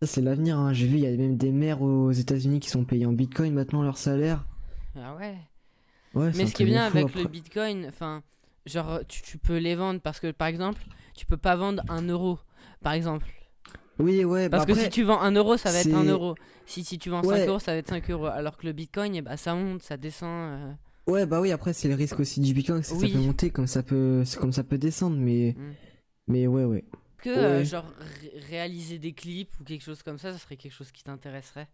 ça 0.00 0.06
c'est 0.06 0.20
l'avenir. 0.20 0.56
Hein. 0.58 0.72
J'ai 0.72 0.86
vu, 0.86 0.98
il 0.98 1.00
y 1.02 1.06
a 1.06 1.16
même 1.16 1.36
des 1.36 1.50
maires 1.50 1.82
aux 1.82 2.12
États-Unis 2.12 2.60
qui 2.60 2.70
sont 2.70 2.84
payés 2.84 3.06
en 3.06 3.12
Bitcoin 3.12 3.52
maintenant 3.54 3.82
leur 3.82 3.96
salaire. 3.98 4.46
Ah 4.94 5.16
ouais. 5.16 5.34
Ouais, 6.14 6.30
Mais 6.34 6.46
ce 6.46 6.54
qui 6.54 6.62
est 6.62 6.66
bien 6.66 6.84
avec 6.84 7.14
le. 7.14 7.24
Bitcoin, 7.26 7.86
enfin, 7.88 8.22
genre 8.66 9.00
tu, 9.08 9.22
tu 9.22 9.38
peux 9.38 9.56
les 9.58 9.74
vendre 9.74 10.00
parce 10.00 10.20
que 10.20 10.30
par 10.30 10.48
exemple, 10.48 10.82
tu 11.14 11.26
peux 11.26 11.36
pas 11.36 11.56
vendre 11.56 11.82
un 11.88 12.02
euro, 12.08 12.38
par 12.82 12.92
exemple. 12.92 13.26
Oui, 13.98 14.24
ouais, 14.24 14.48
bah 14.48 14.56
Parce 14.58 14.66
que 14.66 14.72
après, 14.72 14.84
si 14.84 14.90
tu 14.90 15.02
vends 15.04 15.20
un 15.20 15.32
euro, 15.32 15.56
ça 15.56 15.70
va 15.70 15.80
être 15.80 15.94
un 15.94 16.04
euro. 16.04 16.34
Si, 16.66 16.82
si 16.82 16.98
tu 16.98 17.10
vends 17.10 17.22
Ouais. 17.22 17.40
5 17.40 17.48
euros, 17.48 17.58
ça 17.58 17.72
va 17.72 17.78
être 17.78 17.88
5 17.88 18.10
euros. 18.10 18.26
Alors 18.26 18.56
que 18.56 18.66
le 18.66 18.72
Bitcoin, 18.72 19.14
eh 19.14 19.20
bah, 19.22 19.36
ça 19.36 19.54
monte, 19.54 19.82
ça 19.82 19.96
descend. 19.96 20.28
euh. 20.30 20.72
ouais, 21.06 21.26
bah 21.26 21.40
oui, 21.40 21.50
après 21.52 21.72
c'est 21.72 21.88
le 21.88 21.94
risque 21.94 22.18
aussi 22.20 22.40
du 22.40 22.54
Bitcoin, 22.54 22.82
c'est 22.82 22.94
que 22.94 23.00
Oui. 23.00 23.10
ça 23.12 23.18
peut 23.18 23.24
monter 23.24 23.50
comme 23.50 23.66
ça 23.66 23.82
peut, 23.82 24.24
comme 24.40 24.52
ça 24.52 24.64
peut 24.64 24.78
descendre, 24.78 25.16
mais, 25.18 25.54
Mm. 25.56 25.72
mais 26.28 26.46
ouais, 26.46 26.64
ouais. 26.64 26.84
Que 27.18 27.30
euh, 27.30 27.64
genre 27.64 27.84
ré- 28.20 28.32
réaliser 28.50 28.98
des 28.98 29.12
clips 29.12 29.52
ou 29.60 29.64
quelque 29.64 29.82
chose 29.82 30.02
comme 30.02 30.18
ça, 30.18 30.32
ça 30.32 30.38
serait 30.38 30.56
quelque 30.56 30.72
chose 30.72 30.90
qui 30.90 31.04
t'intéresserait? 31.04 31.68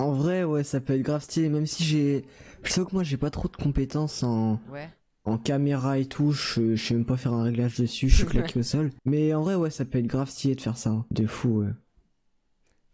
En 0.00 0.12
vrai, 0.12 0.44
ouais, 0.44 0.64
ça 0.64 0.80
peut 0.80 0.94
être 0.94 1.02
grave 1.02 1.22
stylé, 1.22 1.48
même 1.48 1.66
si 1.66 1.84
j'ai. 1.84 2.24
Je 2.62 2.72
sais 2.72 2.84
que 2.84 2.92
moi 2.92 3.02
j'ai 3.04 3.16
pas 3.16 3.30
trop 3.30 3.48
de 3.48 3.56
compétences 3.56 4.22
en, 4.22 4.60
Ouais. 4.72 4.88
en 5.24 5.38
caméra 5.38 5.98
et 5.98 6.06
tout, 6.06 6.32
je, 6.32 6.74
je 6.76 6.84
sais 6.88 6.94
même 6.94 7.04
pas 7.06 7.16
faire 7.16 7.32
un 7.32 7.42
réglage 7.44 7.76
dessus, 7.78 8.08
je 8.08 8.16
suis 8.16 8.26
claqué 8.26 8.60
au 8.60 8.62
sol. 8.62 8.90
Mais 9.04 9.32
en 9.34 9.42
vrai, 9.42 9.54
ouais, 9.54 9.70
ça 9.70 9.84
peut 9.84 9.98
être 9.98 10.06
grave 10.06 10.28
stylé 10.30 10.54
de 10.54 10.60
faire 10.60 10.76
ça, 10.76 10.90
hein. 10.90 11.06
de 11.10 11.26
fou, 11.26 11.60
ouais. 11.62 11.70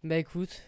Bah 0.05 0.17
écoute, 0.19 0.63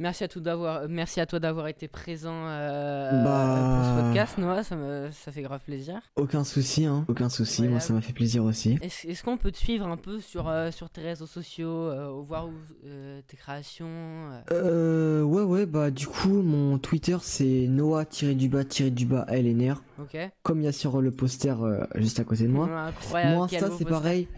merci 0.00 0.24
à, 0.24 0.28
tout 0.28 0.40
d'avoir, 0.40 0.88
merci 0.88 1.20
à 1.20 1.26
toi 1.26 1.38
d'avoir 1.38 1.68
été 1.68 1.86
présent 1.86 2.34
euh, 2.46 3.22
Bah. 3.22 3.82
pour 3.82 3.84
ce 3.84 4.02
podcast, 4.02 4.38
Noah, 4.38 4.62
ça, 4.64 4.76
me, 4.76 5.10
ça 5.12 5.30
fait 5.30 5.42
grave 5.42 5.60
plaisir. 5.64 6.00
Aucun 6.16 6.42
souci, 6.42 6.86
hein, 6.86 7.04
aucun 7.08 7.28
souci, 7.28 7.68
moi 7.68 7.78
ça 7.80 7.92
m'a 7.92 8.00
fait 8.00 8.12
plaisir 8.12 8.44
aussi. 8.44 8.78
Est-ce, 8.82 9.22
qu'on 9.22 9.36
peut 9.36 9.52
te 9.52 9.58
suivre 9.58 9.86
un 9.86 9.96
peu 9.96 10.20
sur, 10.20 10.48
euh, 10.48 10.70
sur 10.70 10.90
tes 10.90 11.02
réseaux 11.02 11.26
sociaux, 11.26 11.68
euh, 11.68 12.08
voir 12.22 12.48
où, 12.48 12.52
euh, 12.86 13.20
tes 13.26 13.36
créations 13.36 13.86
euh, 13.86 14.40
Euh, 14.50 15.22
ouais, 15.22 15.42
ouais, 15.42 15.66
bah 15.66 15.90
du 15.90 16.06
coup, 16.06 16.42
mon 16.42 16.78
Twitter 16.78 17.16
c'est 17.22 17.66
Noah-du-bas-du-bas 17.68 19.26
LNR, 19.28 19.82
Ok 20.00 20.16
comme 20.42 20.60
il 20.60 20.64
y 20.64 20.68
a 20.68 20.72
sur 20.72 21.00
le 21.00 21.10
poster 21.10 21.54
euh, 21.62 21.84
juste 21.96 22.18
à 22.18 22.24
côté 22.24 22.44
de 22.44 22.48
moi. 22.48 22.66
Ouais, 22.66 22.72
Incroyable. 22.72 23.36
Mon 23.36 23.42
Insta 23.44 23.70
c'est 23.78 23.84
pareil. 23.84 24.28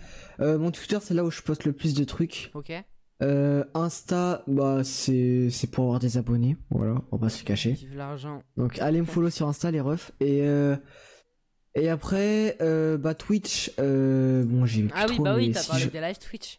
Euh, 0.41 0.59
mon 0.59 0.71
Twitter 0.71 0.99
c'est 1.01 1.15
là 1.15 1.25
où 1.25 1.31
je 1.31 1.41
poste 1.43 1.65
le 1.65 1.73
plus 1.73 1.95
de 1.95 2.05
trucs. 2.05 2.51
Ok. 2.55 2.73
Euh, 3.23 3.65
Insta, 3.75 4.43
bah 4.49 4.81
c'est 4.85 5.49
c'est 5.51 5.71
pour 5.71 5.85
avoir 5.85 6.01
des 6.01 6.19
abonnés, 6.19 6.57
voilà, 6.71 6.97
on 7.13 7.17
va 7.17 7.27
pas 7.27 7.29
se 7.29 7.45
cacher. 7.45 7.79
L'argent. 7.95 8.43
Donc 8.57 8.79
allez 8.81 9.01
me 9.01 9.07
follow 9.07 9.31
sur 9.31 9.47
Insta 9.49 9.71
les 9.71 9.81
refs 9.81 10.11
et 10.21 10.41
euh, 10.43 10.77
et 11.77 11.89
après 11.89 12.57
euh, 12.61 12.99
bah 12.99 13.15
Twitch, 13.15 13.71
bon 13.79 14.67
j'ai 14.67 14.89
Ah 14.95 15.07
oui, 15.09 15.15
trop, 15.15 15.23
bah 15.25 15.35
oui, 15.37 15.53
t'as 15.53 15.61
si 15.61 15.69
parlé 15.69 15.85
je- 15.85 15.89
des 15.91 16.01
live 16.01 16.19
Twitch. 16.19 16.59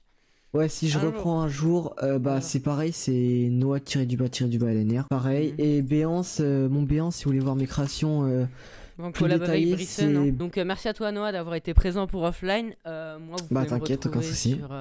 Ouais, 0.53 0.69
si 0.69 0.87
je 0.87 0.99
Un 0.99 1.01
jour. 1.01 1.11
reprends 1.13 1.41
un 1.41 1.47
jour, 1.47 1.95
bah 2.21 2.39
c'est 2.39 2.59
pareil, 2.59 2.91
c'est 2.93 3.47
Noah 3.51 3.79
tiré 3.79 4.05
du 4.05 4.15
bas 4.17 4.29
tiré 4.29 4.47
du 4.49 4.59
bas 4.59 4.71
LNR. 4.71 5.07
Pareil. 5.09 5.53
Mhm. 5.53 5.55
Et 5.65 5.81
Béance, 5.81 6.39
mon 6.39 6.83
Béance, 6.83 7.15
si 7.17 7.23
vous 7.25 7.31
voulez 7.31 7.39
voir 7.39 7.55
mes 7.55 7.65
créations, 7.67 8.21
Donc 8.99 9.15
Plus 9.15 9.23
collab 9.23 9.41
avec 9.41 9.47
détaillé, 9.63 9.73
Brisson. 9.73 10.13
hein. 10.15 10.31
Donc 10.31 10.57
merci 10.57 10.87
à 10.87 10.93
toi 10.93 11.11
Noah 11.11 11.31
d'avoir 11.31 11.55
été 11.55 11.73
présent 11.73 12.05
pour 12.07 12.21
offline. 12.21 12.73
Moi 12.85 13.17
vous 13.19 13.33
Bah, 13.49 13.61
pouvez 13.61 13.63
me 13.63 13.65
t'inquiète, 13.65 14.05
aucun 14.05 14.19
retrouver 14.19 14.35
sur, 14.35 14.71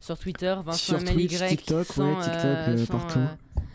sur 0.00 0.18
Twitter, 0.18 0.54
Vincent 0.64 0.98
Sur 0.98 1.04
Twitch, 1.04 1.40
MLY, 1.40 1.48
TikTok, 1.48 1.86
sans, 1.86 2.04
ouais, 2.16 2.22
TikTok, 2.22 2.44
euh, 2.44 2.86
partout. 2.86 3.18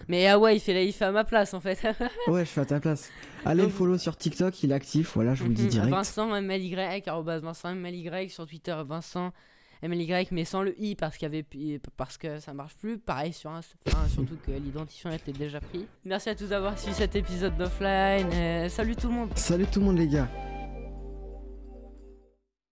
Mais 0.07 0.27
ah 0.27 0.37
ouais, 0.37 0.57
il 0.57 0.59
fait, 0.59 0.85
il 0.85 0.91
fait 0.91 1.05
à 1.05 1.11
ma 1.11 1.23
place 1.23 1.53
en 1.53 1.59
fait. 1.61 1.79
ouais, 2.27 2.41
je 2.45 2.49
fais 2.49 2.61
à 2.61 2.65
ta 2.65 2.79
place. 2.79 3.09
Allez 3.45 3.63
le 3.63 3.69
follow 3.69 3.97
sur 3.97 4.15
TikTok, 4.17 4.61
il 4.63 4.71
est 4.71 4.75
actif, 4.75 5.13
voilà, 5.15 5.33
je 5.33 5.43
vous 5.43 5.49
le 5.49 5.55
dis 5.55 5.63
Mhm, 5.63 5.69
direct. 5.69 5.91
Vincent 5.91 6.41
MLY, 6.41 6.75
arrobase 7.07 7.41
Vincent 7.41 7.73
MLY 7.75 8.29
sur 8.29 8.45
Twitter, 8.47 8.75
Vincent 8.85 9.31
MLY, 9.81 10.27
mais 10.31 10.45
sans 10.45 10.61
le 10.61 10.79
i 10.81 10.95
parce 10.95 11.17
qu'il 11.17 11.25
y 11.25 11.31
avait 11.31 11.45
parce 11.97 12.17
que 12.17 12.39
ça 12.39 12.53
marche 12.53 12.75
plus. 12.75 12.97
Pareil 12.99 13.33
sur 13.33 13.49
un, 13.49 13.59
enfin, 13.87 14.07
surtout 14.07 14.37
que 14.45 14.51
l'identifiant 14.51 15.11
était 15.11 15.33
déjà 15.33 15.59
pris. 15.59 15.85
Merci 16.05 16.29
à 16.29 16.35
tous 16.35 16.47
d'avoir 16.47 16.77
suivi 16.79 16.95
cet 16.95 17.15
épisode 17.17 17.57
d'offline. 17.57 18.29
euh, 18.33 18.69
salut 18.69 18.95
tout 18.95 19.07
le 19.07 19.13
monde. 19.13 19.29
Salut 19.35 19.65
tout 19.67 19.79
le 19.81 19.85
monde 19.87 19.97
les 19.97 20.07
gars. 20.07 20.29